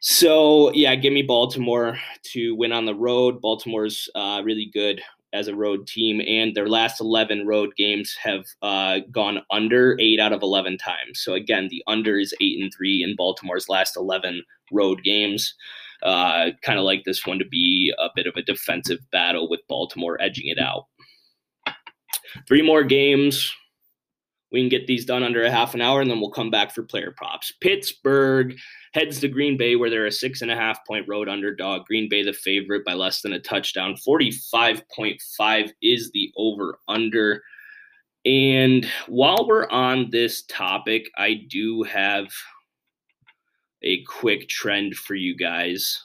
[0.00, 1.98] So yeah, give me Baltimore
[2.32, 3.40] to win on the road.
[3.40, 5.02] Baltimore's uh, really good
[5.36, 10.18] as a road team, and their last eleven road games have uh, gone under eight
[10.18, 11.20] out of eleven times.
[11.20, 15.54] So again, the under is eight and three in Baltimore's last eleven road games.
[16.02, 19.60] Uh, kind of like this one to be a bit of a defensive battle with
[19.68, 20.86] Baltimore edging it out.
[22.48, 23.54] Three more games.
[24.52, 26.74] We can get these done under a half an hour, and then we'll come back
[26.74, 27.52] for player props.
[27.60, 28.54] Pittsburgh
[28.92, 31.86] heads to Green Bay, where they're a six and a half point road underdog.
[31.86, 33.96] Green Bay, the favorite by less than a touchdown.
[34.06, 37.42] 45.5 is the over under.
[38.24, 42.26] And while we're on this topic, I do have
[43.82, 46.02] a quick trend for you guys.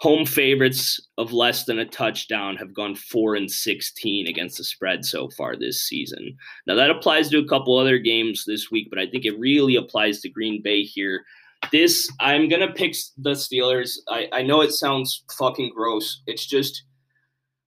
[0.00, 5.04] Home favorites of less than a touchdown have gone 4 and 16 against the spread
[5.04, 6.36] so far this season.
[6.66, 9.76] Now that applies to a couple other games this week, but I think it really
[9.76, 11.24] applies to Green Bay here
[11.70, 13.98] this I'm gonna pick the Steelers.
[14.08, 16.22] I, I know it sounds fucking gross.
[16.26, 16.82] It's just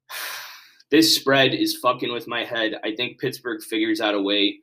[0.92, 2.76] this spread is fucking with my head.
[2.84, 4.60] I think Pittsburgh figures out a way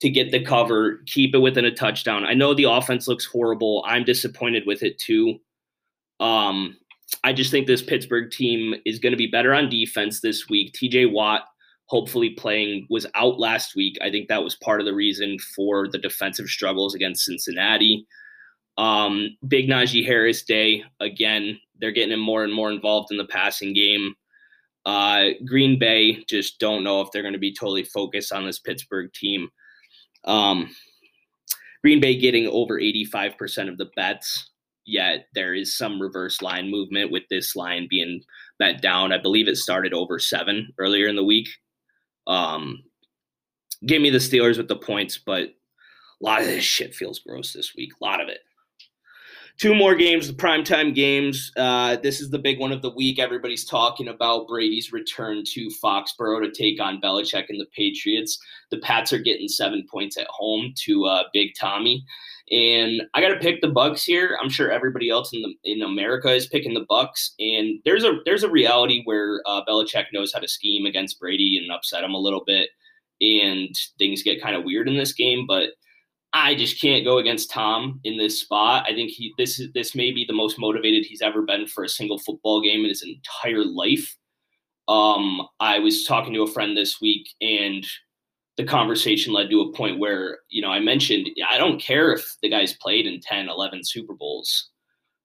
[0.00, 2.24] to get the cover, keep it within a touchdown.
[2.24, 3.84] I know the offense looks horrible.
[3.86, 5.38] I'm disappointed with it too.
[6.18, 6.76] Um,
[7.22, 10.74] I just think this Pittsburgh team is going to be better on defense this week.
[10.74, 11.42] TJ Watt,
[11.86, 13.96] hopefully playing, was out last week.
[14.02, 18.04] I think that was part of the reason for the defensive struggles against Cincinnati.
[18.78, 20.84] Um, big Najee Harris day.
[21.00, 24.14] Again, they're getting him more and more involved in the passing game.
[24.84, 28.58] Uh, Green Bay just don't know if they're going to be totally focused on this
[28.58, 29.48] Pittsburgh team.
[30.24, 30.74] Um,
[31.82, 34.50] Green Bay getting over 85% of the bets,
[34.84, 38.22] yet there is some reverse line movement with this line being
[38.58, 39.12] bet down.
[39.12, 41.48] I believe it started over seven earlier in the week.
[42.26, 42.82] Um,
[43.84, 45.52] give me the Steelers with the points, but a
[46.20, 47.90] lot of this shit feels gross this week.
[48.00, 48.38] A lot of it.
[49.62, 51.52] Two more games, the primetime games.
[51.56, 53.20] Uh, this is the big one of the week.
[53.20, 58.40] Everybody's talking about Brady's return to Foxborough to take on Belichick and the Patriots.
[58.72, 62.04] The Pats are getting seven points at home to uh, Big Tommy,
[62.50, 64.36] and I got to pick the Bucs here.
[64.42, 68.14] I'm sure everybody else in the in America is picking the Bucs, and there's a
[68.24, 72.14] there's a reality where uh, Belichick knows how to scheme against Brady and upset him
[72.14, 72.70] a little bit,
[73.20, 75.68] and things get kind of weird in this game, but
[76.34, 78.86] I just can't go against Tom in this spot.
[78.88, 81.84] I think he this is this may be the most motivated he's ever been for
[81.84, 84.16] a single football game in his entire life.
[84.88, 87.86] Um, I was talking to a friend this week and
[88.56, 92.36] the conversation led to a point where, you know, I mentioned I don't care if
[92.42, 94.70] the guy's played in 10, 11 Super Bowls.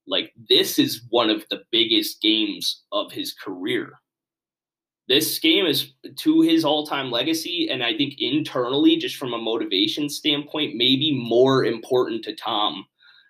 [0.08, 3.94] Like this is one of the biggest games of his career
[5.08, 10.10] this game is to his all-time legacy and i think internally just from a motivation
[10.10, 12.86] standpoint maybe more important to tom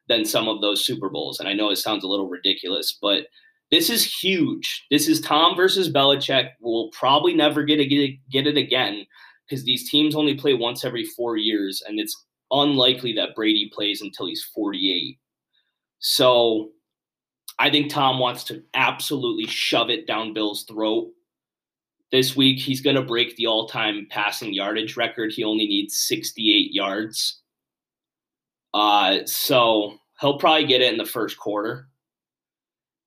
[0.07, 1.39] than some of those super bowls.
[1.39, 3.27] And i know it sounds a little ridiculous but
[3.69, 4.85] this is huge.
[4.89, 6.51] This is tom versus belichick.
[6.61, 9.05] We'll probably never get, a, get, it, get it again
[9.47, 14.01] because these teams only play once every four years and it's unlikely that brady plays
[14.01, 15.17] until he's 48
[15.99, 16.69] so
[17.59, 21.09] i think tom wants to absolutely shove it down bill's throat
[22.11, 25.31] this week, he's going to break the all time passing yardage record.
[25.31, 27.41] He only needs 68 yards.
[28.73, 31.87] Uh, so he'll probably get it in the first quarter.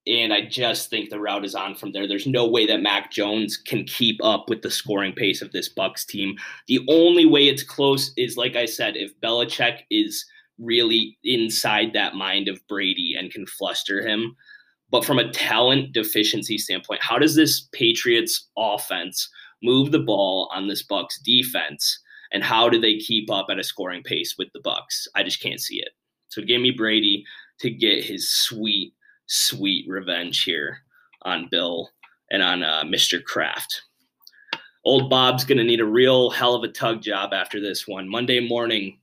[0.07, 2.09] And I just think the route is on from there.
[2.09, 5.73] There's no way that Mac Jones can keep up with the scoring pace of this
[5.73, 6.37] Bucs team.
[6.67, 10.25] The only way it's close is, like I said, if Belichick is
[10.59, 14.37] really inside that mind of Brady and can fluster him.
[14.91, 19.29] But from a talent deficiency standpoint, how does this Patriots offense
[19.63, 21.99] move the ball on this Bucs defense?
[22.33, 25.07] And how do they keep up at a scoring pace with the Bucs?
[25.15, 25.91] I just can't see it.
[26.29, 27.25] So give me Brady
[27.61, 28.95] to get his sweet,
[29.27, 30.79] sweet revenge here
[31.23, 31.91] on Bill
[32.31, 33.23] and on uh, Mr.
[33.23, 33.83] Kraft.
[34.85, 38.09] Old Bob's going to need a real hell of a tug job after this one.
[38.09, 38.99] Monday morning,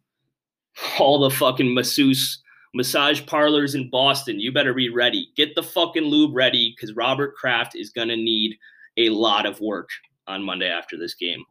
[0.99, 2.41] all the fucking masseuse
[2.73, 5.29] massage parlors in Boston, you better be ready.
[5.35, 8.57] Get the fucking lube ready because Robert Kraft is going to need
[8.97, 9.89] a lot of work
[10.27, 11.43] on Monday after this game.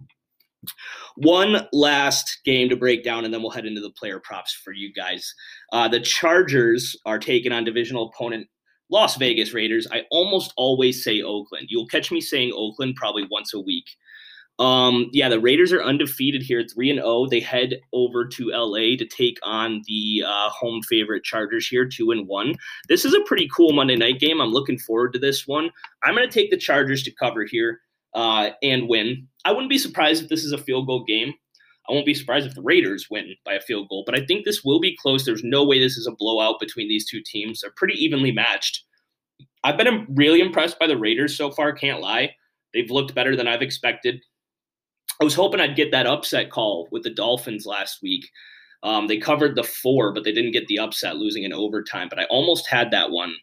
[1.16, 4.72] One last game to break down, and then we'll head into the player props for
[4.72, 5.34] you guys.
[5.72, 8.48] Uh, the Chargers are taking on divisional opponent
[8.90, 9.86] Las Vegas Raiders.
[9.90, 11.66] I almost always say Oakland.
[11.70, 13.84] You'll catch me saying Oakland probably once a week.
[14.58, 17.08] Um, yeah, the Raiders are undefeated here, three and zero.
[17.08, 17.28] Oh.
[17.28, 22.10] They head over to LA to take on the uh, home favorite Chargers here, two
[22.10, 22.54] and one.
[22.88, 24.40] This is a pretty cool Monday night game.
[24.40, 25.70] I'm looking forward to this one.
[26.04, 27.80] I'm going to take the Chargers to cover here
[28.14, 29.28] uh, and win.
[29.44, 31.34] I wouldn't be surprised if this is a field goal game.
[31.88, 34.44] I won't be surprised if the Raiders win by a field goal, but I think
[34.44, 35.24] this will be close.
[35.24, 37.60] There's no way this is a blowout between these two teams.
[37.60, 38.82] They're pretty evenly matched.
[39.62, 42.34] I've been really impressed by the Raiders so far, can't lie.
[42.74, 44.20] They've looked better than I've expected.
[45.20, 48.28] I was hoping I'd get that upset call with the Dolphins last week.
[48.82, 52.08] Um, they covered the four, but they didn't get the upset, losing in overtime.
[52.08, 53.34] But I almost had that one.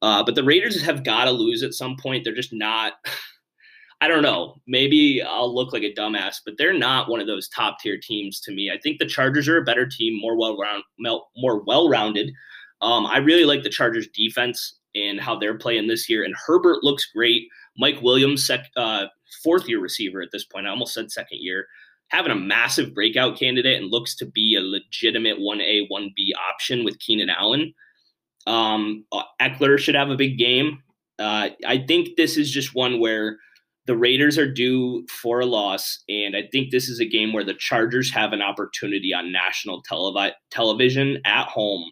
[0.00, 2.24] Uh, but the Raiders have got to lose at some point.
[2.24, 2.94] They're just not.
[4.00, 4.54] I don't know.
[4.68, 8.40] Maybe I'll look like a dumbass, but they're not one of those top tier teams
[8.42, 8.70] to me.
[8.72, 10.84] I think the Chargers are a better team, more well round,
[11.36, 12.32] more well rounded.
[12.80, 16.22] Um, I really like the Chargers defense and how they're playing this year.
[16.22, 17.48] And Herbert looks great.
[17.76, 19.06] Mike Williams, sec, uh,
[19.42, 20.66] fourth year receiver at this point.
[20.66, 21.66] I almost said second year.
[22.10, 26.98] Having a massive breakout candidate and looks to be a legitimate 1A, 1B option with
[27.00, 27.74] Keenan Allen.
[28.46, 30.82] Um, uh, Ekeler should have a big game.
[31.18, 33.38] Uh, I think this is just one where
[33.86, 37.44] the Raiders are due for a loss, and I think this is a game where
[37.44, 41.90] the Chargers have an opportunity on national televi- television at home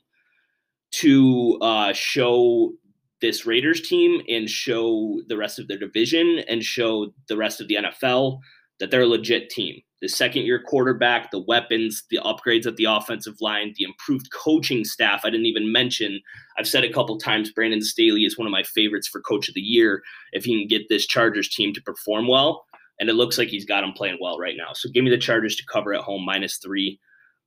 [0.92, 2.72] to uh, show
[3.20, 7.68] this Raiders team and show the rest of their division and show the rest of
[7.68, 8.40] the NFL
[8.79, 9.81] that they're a legit team.
[10.02, 14.85] The second year quarterback, the weapons, the upgrades at the offensive line, the improved coaching
[14.85, 15.22] staff.
[15.24, 16.20] I didn't even mention,
[16.59, 19.55] I've said a couple times, Brandon Staley is one of my favorites for coach of
[19.55, 20.02] the year
[20.33, 22.66] if he can get this Chargers team to perform well.
[23.00, 24.72] And it looks like he's got them playing well right now.
[24.74, 27.00] So give me the Chargers to cover at home minus three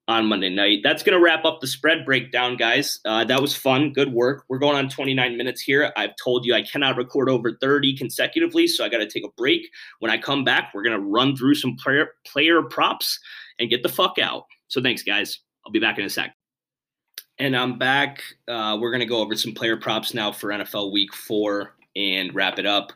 [0.10, 0.80] on Monday night.
[0.84, 3.00] That's going to wrap up the spread breakdown, guys.
[3.06, 3.94] Uh, that was fun.
[3.94, 4.44] Good work.
[4.50, 5.94] We're going on 29 minutes here.
[5.96, 9.32] I've told you I cannot record over 30 consecutively, so I got to take a
[9.38, 9.70] break.
[10.00, 13.20] When I come back, we're going to run through some player, player props
[13.60, 14.46] and get the fuck out.
[14.68, 15.42] So thanks, guys.
[15.64, 16.36] I'll be back in a sec.
[17.38, 18.24] And I'm back.
[18.48, 22.34] Uh, we're going to go over some player props now for NFL week four and
[22.34, 22.94] wrap it up.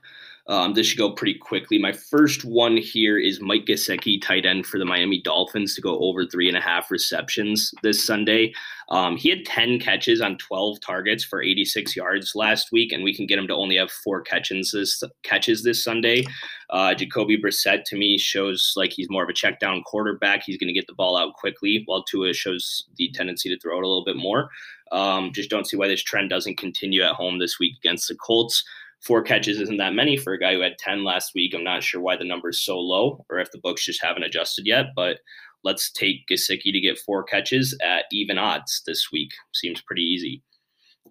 [0.48, 1.78] Um, this should go pretty quickly.
[1.78, 5.98] My first one here is Mike Gesicki, tight end for the Miami Dolphins, to go
[6.00, 8.54] over three and a half receptions this Sunday.
[8.90, 13.16] Um, he had 10 catches on 12 targets for 86 yards last week, and we
[13.16, 16.26] can get him to only have four catches this, catches this Sunday.
[16.70, 20.44] Uh, Jacoby Brissett, to me, shows like he's more of a check down quarterback.
[20.44, 23.78] He's going to get the ball out quickly, while Tua shows the tendency to throw
[23.78, 24.50] it a little bit more.
[24.92, 28.16] Um, just don't see why this trend doesn't continue at home this week against the
[28.16, 28.64] Colts
[29.04, 31.54] four catches isn't that many for a guy who had 10 last week.
[31.54, 34.24] I'm not sure why the number is so low or if the books just haven't
[34.24, 35.20] adjusted yet, but
[35.64, 39.32] let's take Gesicki to get four catches at even odds this week.
[39.54, 40.42] Seems pretty easy.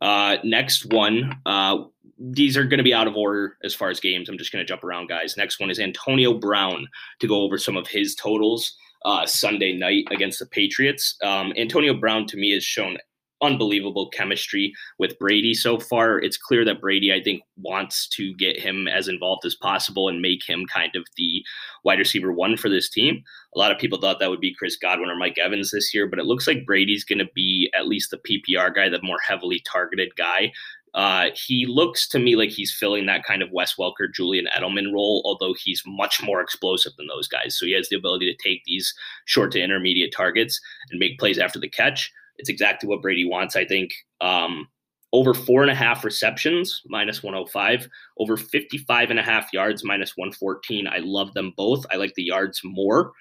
[0.00, 1.78] Uh, next one, uh,
[2.18, 4.28] these are going to be out of order as far as games.
[4.28, 5.37] I'm just going to jump around, guys.
[5.37, 6.87] Next one is Antonio Brown
[7.20, 8.74] to go over some of his totals
[9.05, 11.16] uh, Sunday night against the Patriots.
[11.22, 12.96] Um, Antonio Brown, to me, has shown
[13.42, 16.18] unbelievable chemistry with Brady so far.
[16.18, 20.22] It's clear that Brady, I think, wants to get him as involved as possible and
[20.22, 21.42] make him kind of the
[21.85, 23.22] wide receiver one for this team.
[23.55, 26.07] A lot of people thought that would be Chris Godwin or Mike Evans this year,
[26.07, 29.18] but it looks like Brady's going to be at least the PPR guy, the more
[29.26, 30.52] heavily targeted guy.
[30.94, 34.92] Uh, he looks to me like he's filling that kind of Wes Welker, Julian Edelman
[34.92, 37.59] role, although he's much more explosive than those guys.
[37.59, 41.38] So he has the ability to take these short to intermediate targets and make plays
[41.38, 42.12] after the catch.
[42.38, 43.92] It's exactly what Brady wants, I think.
[44.21, 44.68] Um,
[45.12, 47.87] over four and a half receptions, minus 105,
[48.18, 50.87] over 55 and a half yards, minus 114.
[50.87, 51.85] I love them both.
[51.90, 53.12] I like the yards more.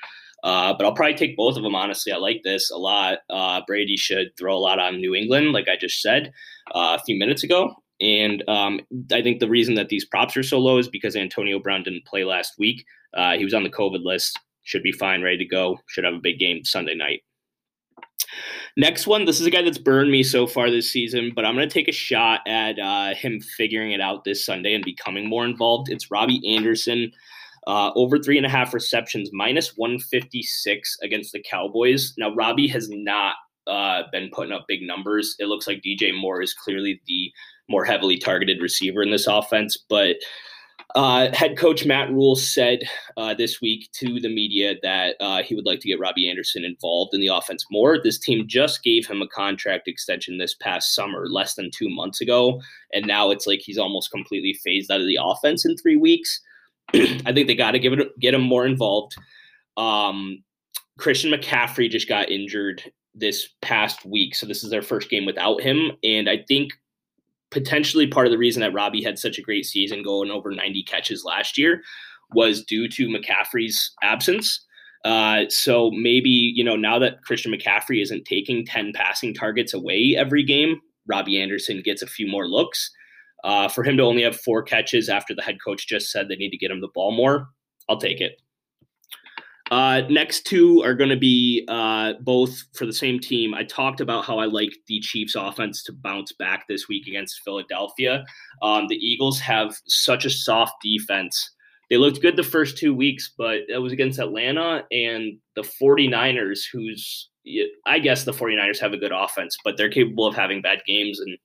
[0.44, 1.76] Uh, but I'll probably take both of them.
[1.76, 3.20] Honestly, I like this a lot.
[3.30, 6.32] Uh, Brady should throw a lot on New England, like I just said
[6.74, 7.76] uh, a few minutes ago.
[8.00, 11.60] And um, I think the reason that these props are so low is because Antonio
[11.60, 12.84] Brown didn't play last week.
[13.14, 14.40] Uh, he was on the COVID list.
[14.64, 15.78] Should be fine, ready to go.
[15.88, 17.22] Should have a big game Sunday night.
[18.78, 21.56] Next one, this is a guy that's burned me so far this season, but I'm
[21.56, 25.28] going to take a shot at uh, him figuring it out this Sunday and becoming
[25.28, 25.90] more involved.
[25.90, 27.12] It's Robbie Anderson,
[27.68, 32.14] uh, over three and a half receptions, minus 156 against the Cowboys.
[32.18, 33.36] Now, Robbie has not
[33.68, 35.36] uh, been putting up big numbers.
[35.40, 37.32] It looks like DJ Moore is clearly the
[37.70, 40.18] more heavily targeted receiver in this offense, but
[40.96, 42.80] uh, head coach Matt Rhule said
[43.18, 46.66] uh, this week to the media that uh, he would like to get Robbie Anderson
[46.66, 47.98] involved in the offense more.
[48.02, 52.22] This team just gave him a contract extension this past summer, less than two months
[52.22, 52.62] ago,
[52.94, 56.40] and now it's like he's almost completely phased out of the offense in three weeks.
[56.94, 59.16] I think they got to give it get him more involved.
[59.78, 60.44] Um,
[60.98, 62.84] Christian McCaffrey just got injured
[63.16, 66.72] this past week, so this is their first game without him, and I think
[67.52, 70.84] potentially part of the reason that Robbie had such a great season going over 90
[70.84, 71.82] catches last year
[72.34, 74.66] was due to McCaffrey's absence.
[75.04, 80.16] Uh, so maybe, you know, now that Christian McCaffrey isn't taking 10 passing targets away
[80.18, 82.90] every game, Robbie Anderson gets a few more looks.
[83.44, 86.36] Uh, for him to only have four catches after the head coach just said they
[86.36, 87.48] need to get him the ball more,
[87.90, 88.40] I'll take it.
[89.72, 93.54] Uh, next two are going to be uh, both for the same team.
[93.54, 97.40] I talked about how I like the Chiefs' offense to bounce back this week against
[97.46, 98.26] Philadelphia.
[98.62, 101.50] Um, the Eagles have such a soft defense.
[101.90, 106.60] They looked good the first two weeks, but it was against Atlanta and the 49ers,
[106.72, 107.30] who's,
[107.86, 111.20] I guess the 49ers have a good offense, but they're capable of having bad games.
[111.22, 111.38] And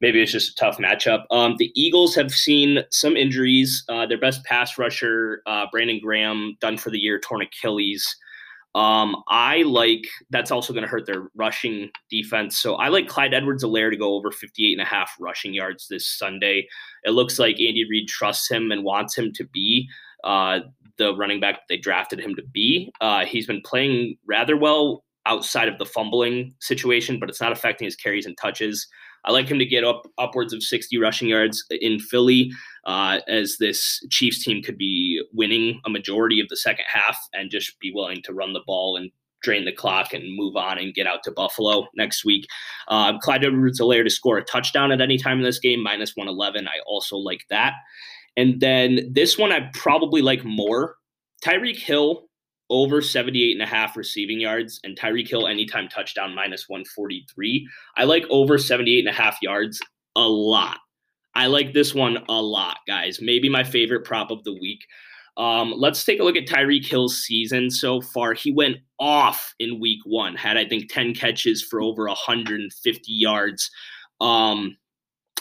[0.00, 1.24] maybe it's just a tough matchup.
[1.30, 3.84] Um, the Eagles have seen some injuries.
[3.88, 8.16] Uh, their best pass rusher, uh, Brandon Graham, done for the year, torn Achilles.
[8.74, 12.58] Um, I like that's also going to hurt their rushing defense.
[12.58, 15.88] So I like Clyde Edwards Helaire to go over 58 and a half rushing yards
[15.88, 16.68] this Sunday.
[17.04, 19.88] It looks like Andy Reid trusts him and wants him to be
[20.22, 20.60] uh,
[20.98, 22.92] the running back they drafted him to be.
[23.00, 27.86] Uh, he's been playing rather well outside of the fumbling situation, but it's not affecting
[27.86, 28.86] his carries and touches.
[29.24, 32.50] I like him to get up upwards of 60 rushing yards in Philly,
[32.84, 37.50] uh, as this Chiefs team could be winning a majority of the second half and
[37.50, 39.10] just be willing to run the ball and
[39.42, 42.46] drain the clock and move on and get out to Buffalo next week.
[42.88, 46.66] Uh, Clyde Edwards-Helaire to score a touchdown at any time in this game, minus 111.
[46.66, 47.74] I also like that.
[48.36, 50.96] And then this one I probably like more.
[51.44, 52.27] Tyreek Hill
[52.70, 57.68] over 78 and a half receiving yards and Tyreek Hill anytime touchdown minus 143.
[57.96, 59.80] I like over 78 and a half yards
[60.16, 60.78] a lot.
[61.34, 63.20] I like this one a lot, guys.
[63.22, 64.80] Maybe my favorite prop of the week.
[65.36, 68.34] Um, let's take a look at Tyreek Hill's season so far.
[68.34, 73.70] He went off in week one, had I think 10 catches for over 150 yards.
[74.20, 74.76] Um,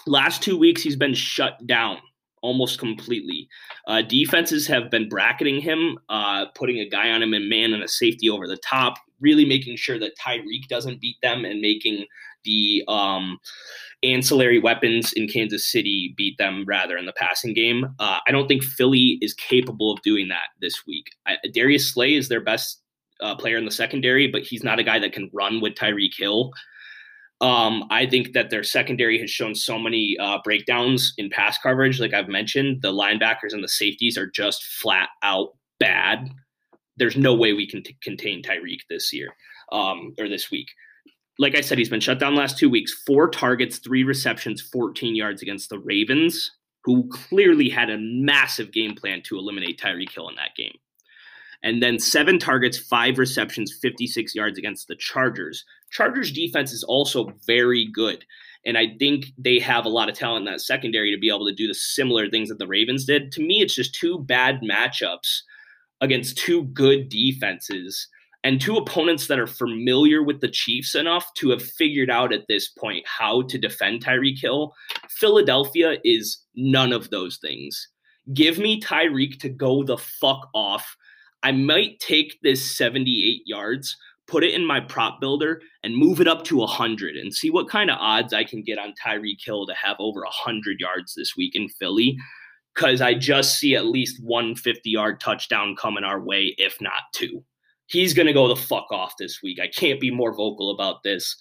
[0.05, 1.97] last two weeks, he's been shut down
[2.41, 3.47] almost completely.
[3.88, 7.83] Uh, defenses have been bracketing him, uh, putting a guy on him and man and
[7.83, 12.05] a safety over the top, really making sure that Tyreek doesn't beat them and making
[12.43, 13.38] the um,
[14.03, 17.85] ancillary weapons in Kansas City beat them rather in the passing game.
[17.99, 21.11] Uh, I don't think Philly is capable of doing that this week.
[21.25, 22.81] I, Darius Slay is their best
[23.21, 26.15] uh, player in the secondary, but he's not a guy that can run with Tyreek
[26.17, 26.51] Hill.
[27.39, 31.99] Um, I think that their secondary has shown so many uh, breakdowns in pass coverage.
[31.99, 36.31] Like I've mentioned, the linebackers and the safeties are just flat out bad.
[36.97, 39.35] There's no way we can t- contain Tyreek this year
[39.71, 40.67] um, or this week
[41.39, 42.93] like I said, he's been shut down last two weeks.
[43.05, 46.51] Four targets, three receptions, 14 yards against the Ravens,
[46.83, 50.75] who clearly had a massive game plan to eliminate Tyreek Hill in that game.
[51.64, 55.66] And then seven targets, five receptions, 56 yards against the Chargers.
[55.91, 58.24] Chargers defense is also very good.
[58.66, 61.47] And I think they have a lot of talent in that secondary to be able
[61.47, 63.32] to do the similar things that the Ravens did.
[63.34, 65.41] To me, it's just two bad matchups
[66.01, 68.08] against two good defenses
[68.43, 72.47] and two opponents that are familiar with the Chiefs enough to have figured out at
[72.47, 74.74] this point how to defend Tyreek Hill.
[75.10, 77.89] Philadelphia is none of those things.
[78.34, 80.95] Give me Tyreek to go the fuck off.
[81.43, 83.95] I might take this 78 yards,
[84.27, 87.69] put it in my prop builder, and move it up to 100 and see what
[87.69, 91.35] kind of odds I can get on Tyreek Hill to have over 100 yards this
[91.38, 92.17] week in Philly.
[92.73, 97.01] Because I just see at least one 50 yard touchdown coming our way, if not
[97.13, 97.43] two
[97.88, 99.59] he's going to go the fuck off this week.
[99.59, 101.35] I can't be more vocal about this.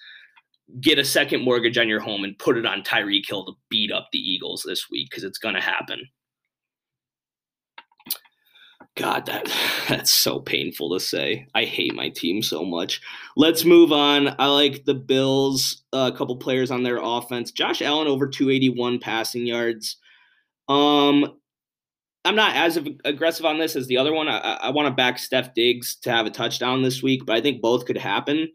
[0.80, 3.92] Get a second mortgage on your home and put it on Tyreek Hill to beat
[3.92, 6.08] up the Eagles this week because it's going to happen.
[8.96, 9.52] God, that
[9.88, 11.46] that's so painful to say.
[11.54, 13.00] I hate my team so much.
[13.36, 14.34] Let's move on.
[14.38, 15.82] I like the Bills.
[15.92, 17.52] Uh, a couple players on their offense.
[17.52, 19.96] Josh Allen over 281 passing yards.
[20.68, 21.38] Um,
[22.24, 24.28] I'm not as aggressive on this as the other one.
[24.28, 27.40] I, I want to back Steph Diggs to have a touchdown this week, but I
[27.40, 28.48] think both could happen.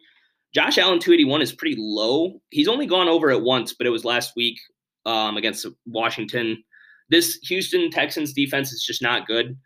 [0.54, 2.42] Josh Allen 281 is pretty low.
[2.50, 4.60] He's only gone over it once, but it was last week
[5.06, 6.62] um, against Washington.
[7.10, 9.58] This Houston Texans defense is just not good.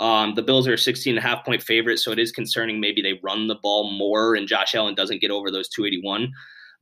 [0.00, 2.80] Um, the Bills are a 16 and a half point favorite, so it is concerning
[2.80, 6.32] maybe they run the ball more and Josh Allen doesn't get over those 281.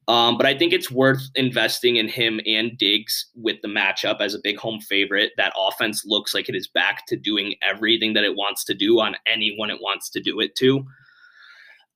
[0.09, 4.35] Um, but I think it's worth investing in him and Diggs with the matchup as
[4.35, 5.33] a big home favorite.
[5.37, 8.99] That offense looks like it is back to doing everything that it wants to do
[9.01, 10.85] on anyone it wants to do it to.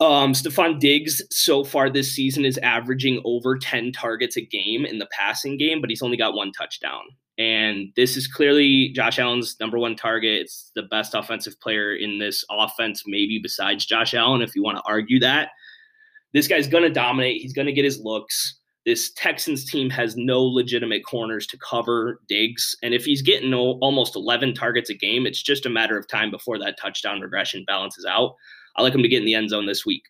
[0.01, 4.99] Um, Stefon Diggs so far this season is averaging over 10 targets a game in
[4.99, 7.03] the passing game, but he's only got one touchdown.
[7.37, 10.43] And this is clearly Josh Allen's number one target.
[10.43, 14.78] It's the best offensive player in this offense, maybe besides Josh Allen, if you want
[14.78, 15.51] to argue that.
[16.32, 17.43] This guy's going to dominate.
[17.43, 18.59] He's going to get his looks.
[18.87, 22.76] This Texans team has no legitimate corners to cover Diggs.
[22.82, 26.30] And if he's getting almost 11 targets a game, it's just a matter of time
[26.30, 28.35] before that touchdown regression balances out.
[28.76, 30.03] I like him to get in the end zone this week.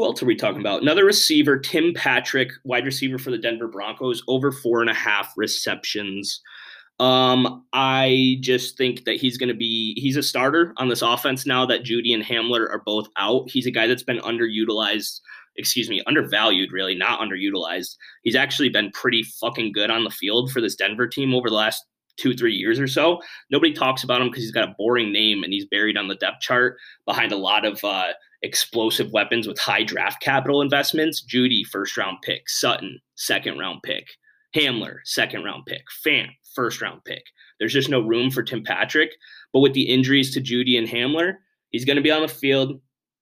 [0.00, 0.80] Who else are we talking about?
[0.80, 5.34] Another receiver, Tim Patrick, wide receiver for the Denver Broncos, over four and a half
[5.36, 6.40] receptions.
[6.98, 11.44] Um, I just think that he's going to be he's a starter on this offense
[11.44, 13.50] now that Jeudy and Hamler are both out.
[13.50, 15.20] He's a guy that's been underutilized,
[15.56, 17.94] excuse me, undervalued really, not underutilized.
[18.22, 21.56] He's actually been pretty fucking good on the field for this Denver team over the
[21.56, 21.84] last
[22.16, 23.20] two, three years or so.
[23.50, 26.14] Nobody talks about him because he's got a boring name and he's buried on the
[26.14, 31.24] depth chart behind a lot of uh, explosive weapons with high draft capital investments.
[31.24, 32.48] Jeudy, first round pick.
[32.48, 34.06] Sutton, second round pick.
[34.54, 35.82] Hamler, second round pick.
[36.04, 37.22] Fant, first round pick.
[37.58, 39.12] There's just no room for Tim Patrick.
[39.52, 41.34] But with the injuries to Jeudy and Hamler,
[41.70, 42.80] he's going to be on the field.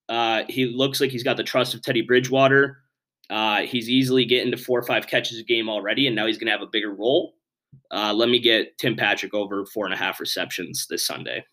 [0.08, 2.78] Uh, he looks like he's got the trust of Teddy Bridgewater.
[3.28, 6.38] Uh, he's easily getting to four or five catches a game already, and now he's
[6.38, 7.34] going to have a bigger role.
[7.90, 11.44] Uh, let me get Tim Patrick over four and a half receptions this Sunday.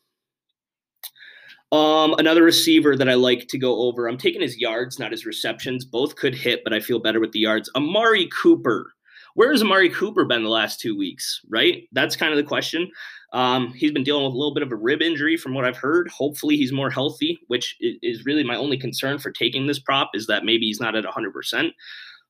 [1.72, 4.08] Um, another receiver that I like to go over.
[4.08, 5.84] I'm taking his yards, not his receptions.
[5.84, 7.70] Both could hit, but I feel better with the yards.
[7.76, 8.96] Amari Cooper
[9.36, 11.42] where has Amari Cooper been the last two weeks?
[11.50, 12.90] Right, that's kind of the question.
[13.34, 15.78] Um, he's been dealing with a little bit of a rib injury, from what I've
[15.78, 16.10] heard.
[16.10, 20.28] Hopefully, he's more healthy, which is really my only concern for taking this prop is
[20.28, 21.34] that maybe he's not at 100.
[21.34, 21.74] percent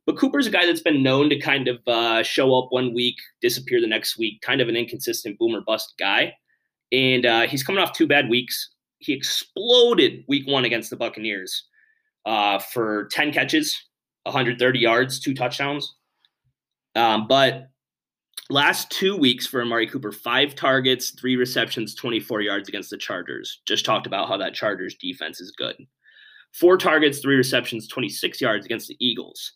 [0.08, 3.18] But Cooper's a guy that's been known to kind of uh, show up one week,
[3.40, 6.34] disappear the next week, kind of an inconsistent boomer bust guy.
[6.92, 8.72] And uh, he's coming off two bad weeks.
[9.06, 11.66] He exploded week one against the Buccaneers
[12.26, 13.80] uh, for 10 catches,
[14.24, 15.96] 130 yards, two touchdowns.
[16.96, 17.70] Um, but
[18.50, 23.62] last two weeks for Amari Cooper, five targets, three receptions, 24 yards against the Chargers.
[23.68, 25.76] Just talked about how that Chargers defense is good.
[26.54, 29.54] Four targets, three receptions, 26 yards against the Eagles.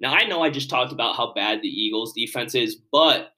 [0.00, 3.30] Now, I know I just talked about how bad the Eagles defense is, but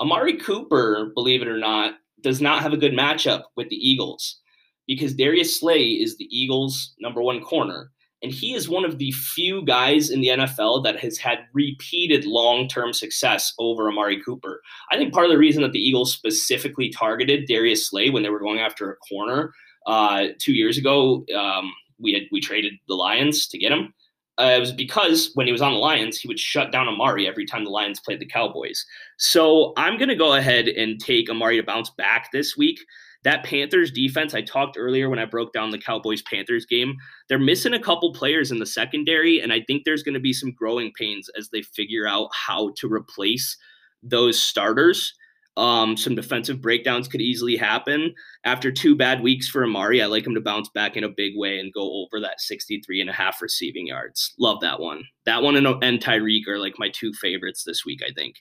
[0.00, 4.40] Amari Cooper, believe it or not, does not have a good matchup with the Eagles
[4.86, 7.90] because Darius Slay is the Eagles' number one corner.
[8.22, 12.24] And he is one of the few guys in the NFL that has had repeated
[12.24, 14.62] long term success over Amari Cooper.
[14.90, 18.30] I think part of the reason that the Eagles specifically targeted Darius Slay when they
[18.30, 19.52] were going after a corner
[19.86, 23.92] uh, two years ago, um, we had we traded the Lions to get him.
[24.38, 27.28] Uh, it was because when he was on the Lions, he would shut down Amari
[27.28, 28.84] every time the Lions played the Cowboys.
[29.18, 32.80] So I'm going to go ahead and take Amari to bounce back this week
[33.24, 36.94] that Panthers defense, I talked earlier when I broke down the Cowboys Panthers game,
[37.28, 39.40] they're missing a couple players in the secondary.
[39.40, 42.72] And I think there's going to be some growing pains as they figure out how
[42.76, 43.56] to replace
[44.02, 45.14] those starters.
[45.56, 48.12] Um, some defensive breakdowns could easily happen.
[48.44, 51.32] After two bad weeks for Amari, I like him to bounce back in a big
[51.36, 54.34] way and go over that 63 and a half receiving yards.
[54.38, 55.04] Love that one.
[55.26, 58.36] That one and, and Tyreek are like my two favorites this week, I think.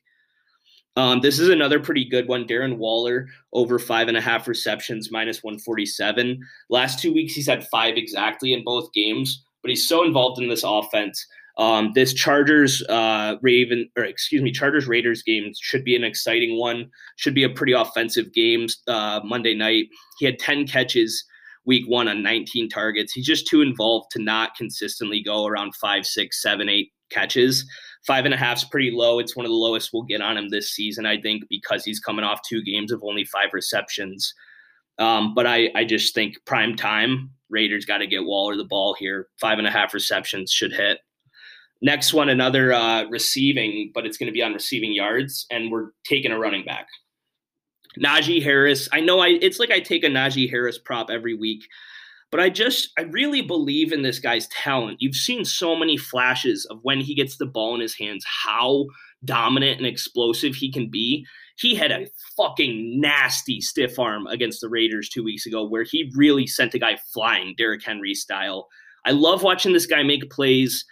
[0.96, 2.46] Um, this is another pretty good one.
[2.46, 6.40] Darren Waller over five and a half receptions, minus 147.
[6.70, 10.50] Last two weeks, he's had five exactly in both games, but he's so involved in
[10.50, 11.26] this offense.
[11.58, 16.58] Um, this Chargers uh, Raven or excuse me Chargers Raiders game should be an exciting
[16.58, 16.90] one.
[17.18, 19.86] Should be a pretty offensive game uh, Monday night.
[20.20, 21.24] He had 10 catches
[21.66, 23.14] week one on 19 targets.
[23.14, 27.66] He's just too involved to not consistently go around five, six, seven, eight catches.
[28.06, 29.20] Five and a half is pretty low.
[29.20, 32.00] It's one of the lowest we'll get on him this season, I think, because he's
[32.00, 34.34] coming off two games of only five receptions.
[35.00, 38.94] Um, but I, I just think prime time, Raiders got to get Waller the ball
[38.94, 39.28] here.
[39.40, 41.00] Five and a half receptions should hit.
[41.82, 45.90] Next one, another uh, receiving, but it's going to be on receiving yards, and we're
[46.06, 46.88] taking a running back.
[48.02, 48.88] Najee Harris.
[48.92, 51.64] I know I it's like I take a Najee Harris prop every week.
[52.34, 54.98] But I just, I really believe in this guy's talent.
[55.00, 58.88] You've seen so many flashes of when he gets the ball in his hands, how
[59.24, 61.28] dominant and explosive he can be.
[61.60, 66.12] He had a fucking nasty stiff arm against the Raiders two weeks ago where he
[66.16, 68.68] really sent a guy flying, Derrick Henry style.
[69.06, 70.86] I love watching this guy make plays.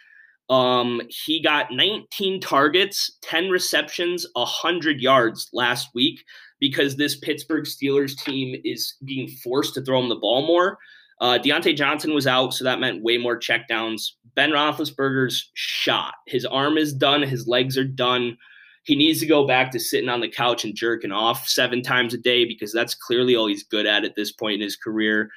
[0.48, 6.24] Um, he got 19 targets, 10 receptions, 100 yards last week
[6.60, 10.78] because this Pittsburgh Steelers team is being forced to throw him the ball more.
[11.22, 14.09] Uh, Diontae Johnson was out, so that meant way more checkdowns.
[14.36, 16.15] Ben Roethlisberger's shot.
[16.28, 17.22] His arm is done.
[17.22, 18.38] His legs are done.
[18.84, 22.15] He needs to go back to sitting on the couch and jerking off seven times
[22.15, 25.30] a day because that's clearly all he's good at at this point in his career.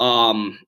[0.00, 0.58] Um,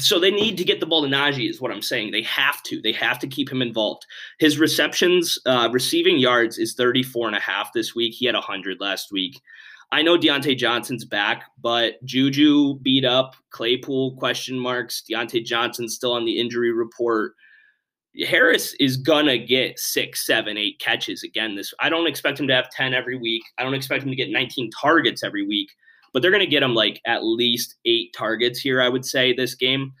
[0.00, 2.12] so they need to get the ball to Najee, is what I'm saying.
[2.12, 2.80] They have to.
[2.80, 4.06] They have to keep him involved.
[4.38, 8.14] His receptions, uh, receiving yards is 34 and a half this week.
[8.14, 9.40] He had 100 last week.
[9.92, 16.14] I know Diontae Johnson's back, but Juju beat up, Claypool question marks, Diontae Johnson still
[16.14, 17.34] on the injury report.
[18.26, 21.54] Harris is gonna get six, seven, eight catches again.
[21.54, 23.42] This I don't expect him to have 10 every week.
[23.58, 25.70] I don't expect him to get 19 targets every week,
[26.12, 29.54] but they're gonna get him like at least eight targets here, I would say, this
[29.54, 29.92] game.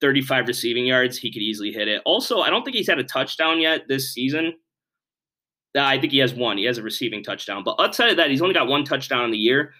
[0.00, 2.02] 35 receiving yards, he could easily hit it.
[2.04, 4.54] Also, I don't think he's had a touchdown yet this season.
[5.76, 6.58] I think he has one.
[6.58, 7.62] He has a receiving touchdown.
[7.64, 9.72] But outside of that, he's only got one touchdown in the year.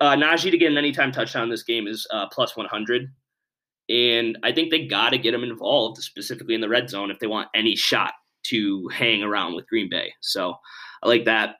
[0.00, 3.12] Uh, Najee to get an anytime touchdown in this game is uh, plus 100.
[3.90, 7.18] And I think they got to get him involved, specifically in the red zone, if
[7.18, 8.12] they want any shot
[8.44, 10.12] to hang around with Green Bay.
[10.20, 10.54] So
[11.02, 11.56] I like that.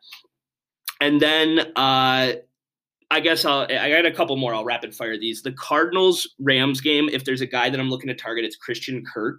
[1.00, 2.32] And then uh,
[3.12, 4.54] I guess I'll, I got a couple more.
[4.54, 5.42] I'll rapid fire these.
[5.42, 9.02] The Cardinals Rams game, if there's a guy that I'm looking to target, it's Christian
[9.04, 9.38] Kirk.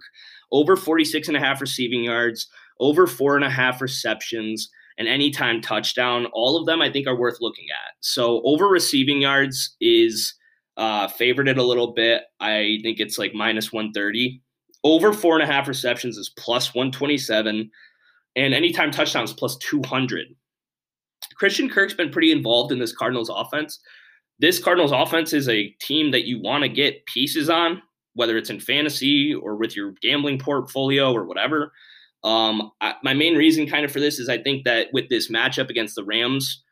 [0.50, 2.48] Over 46 and a half receiving yards
[2.82, 4.68] over four and a half receptions,
[4.98, 6.26] and anytime touchdown.
[6.34, 7.94] All of them I think are worth looking at.
[8.00, 10.34] So over receiving yards is
[10.76, 12.22] uh, favored it a little bit.
[12.40, 14.42] I think it's like minus 130.
[14.84, 17.70] Over four and a half receptions is plus 127,
[18.34, 20.26] and anytime touchdowns plus 200.
[21.36, 23.80] Christian Kirk's been pretty involved in this Cardinals offense.
[24.38, 27.82] This Cardinals offense is a team that you want to get pieces on,
[28.14, 31.72] whether it's in fantasy or with your gambling portfolio or whatever.
[32.24, 35.30] Um, I, my main reason kind of for this is I think that with this
[35.30, 36.62] matchup against the Rams,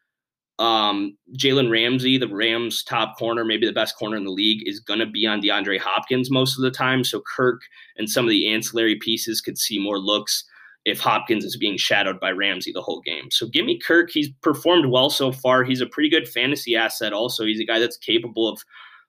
[0.60, 4.78] um, Jalen Ramsey, the Rams' top corner, maybe the best corner in the league, is
[4.78, 7.02] going to be on DeAndre Hopkins most of the time.
[7.02, 7.62] So Kirk
[7.96, 10.44] and some of the ancillary pieces could see more looks
[10.84, 13.30] if Hopkins is being shadowed by Ramsey the whole game.
[13.30, 14.10] So give me Kirk.
[14.10, 15.62] He's performed well so far.
[15.62, 17.12] He's a pretty good fantasy asset.
[17.12, 18.62] Also, he's a guy that's capable of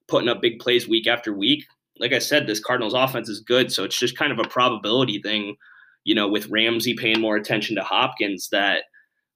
[0.08, 1.66] putting up big plays week after week.
[2.00, 5.22] Like I said, this Cardinals offense is good, so it's just kind of a probability
[5.22, 5.56] thing.
[6.04, 8.86] You know, with Ramsey paying more attention to Hopkins, that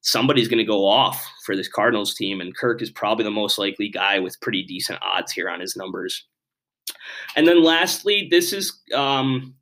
[0.02, 3.58] somebody's going to go off for this Cardinals team, and Kirk is probably the most
[3.58, 6.26] likely guy with pretty decent odds here on his numbers.
[7.36, 9.54] And then lastly, this is um,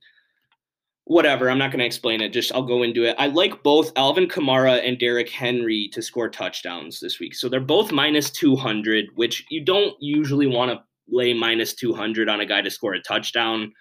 [1.05, 1.49] whatever.
[1.49, 2.29] I'm not going to explain it.
[2.29, 3.15] Just I'll go into it.
[3.19, 7.35] I like both Alvin Kamara and Derrick Henry to score touchdowns this week.
[7.35, 12.39] So they're both minus 200, which you don't usually want to lay minus 200 on
[12.39, 13.73] a guy to score a touchdown.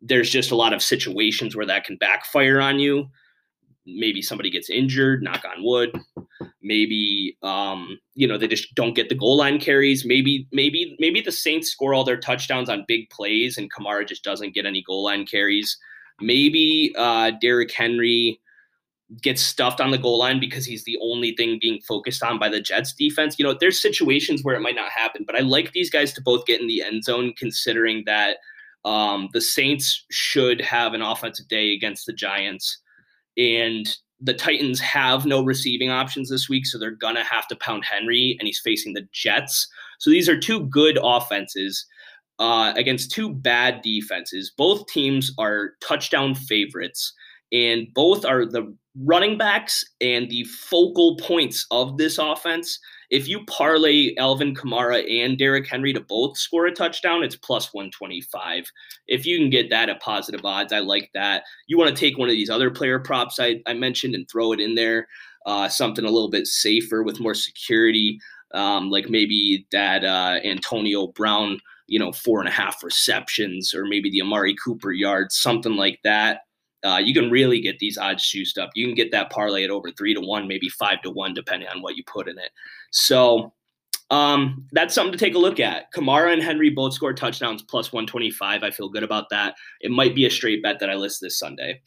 [0.00, 3.08] There's just a lot of situations where that can backfire on you.
[3.84, 5.90] Maybe somebody gets injured, knock on wood.
[6.62, 10.04] Maybe um, you know, they just don't get the goal line carries.
[10.04, 14.22] Maybe maybe maybe the Saints score all their touchdowns on big plays and Kamara just
[14.22, 15.76] doesn't get any goal line carries
[16.20, 18.40] Maybe uh, Derrick Henry
[19.20, 22.48] gets stuffed on the goal line because he's the only thing being focused on by
[22.48, 23.38] the Jets defense.
[23.38, 26.22] You know, there's situations where it might not happen, but I like these guys to
[26.22, 28.38] both get in the end zone, considering that
[28.84, 32.78] um, the Saints should have an offensive day against the Giants.
[33.36, 33.86] And
[34.20, 37.84] the Titans have no receiving options this week, so they're going to have to pound
[37.84, 39.68] Henry, and he's facing the Jets.
[39.98, 41.84] So these are two good offenses
[42.42, 44.50] uh, against two bad defenses.
[44.58, 47.14] Both teams are touchdown favorites,
[47.52, 52.80] and both are the running backs and the focal points of this offense.
[53.10, 57.72] If you parlay Alvin Kamara and Derrick Henry to both score a touchdown, it's plus
[57.72, 58.64] 125.
[59.06, 61.44] If you can get that at positive odds, I like that.
[61.68, 64.52] You want to take one of these other player props I, I mentioned and throw
[64.52, 65.06] it in there,
[65.46, 68.18] uh, something a little bit safer with more security,
[68.52, 71.60] um, like maybe that uh, Antonio Brown
[71.92, 76.00] you know, four and a half receptions or maybe the Amari Cooper yards, something like
[76.04, 76.40] that.
[76.82, 78.70] Uh, you can really get these odds juiced up.
[78.74, 81.68] You can get that parlay at over three to one, maybe five to one, depending
[81.68, 82.50] on what you put in it.
[82.92, 83.52] So
[84.08, 85.92] um, that's something to take a look at.
[85.92, 88.62] Kamara and Henry both score touchdowns plus 125.
[88.62, 89.54] I feel good about that.
[89.82, 91.82] It might be a straight bet that I list this Sunday.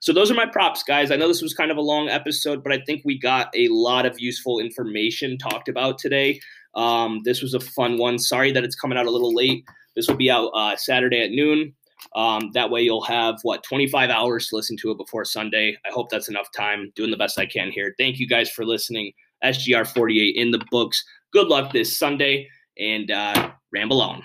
[0.00, 1.10] So those are my props, guys.
[1.10, 3.68] I know this was kind of a long episode, but I think we got a
[3.68, 6.40] lot of useful information talked about today.
[6.76, 8.18] Um, this was a fun one.
[8.18, 9.64] Sorry that it's coming out a little late.
[9.96, 11.74] This will be out uh, Saturday at noon.
[12.14, 15.76] Um, that way you'll have what 25 hours to listen to it before Sunday.
[15.86, 16.92] I hope that's enough time.
[16.94, 17.94] Doing the best I can here.
[17.98, 19.12] Thank you guys for listening.
[19.42, 21.02] SGR 48 in the books.
[21.32, 22.48] Good luck this Sunday
[22.78, 24.22] and uh, ramble on.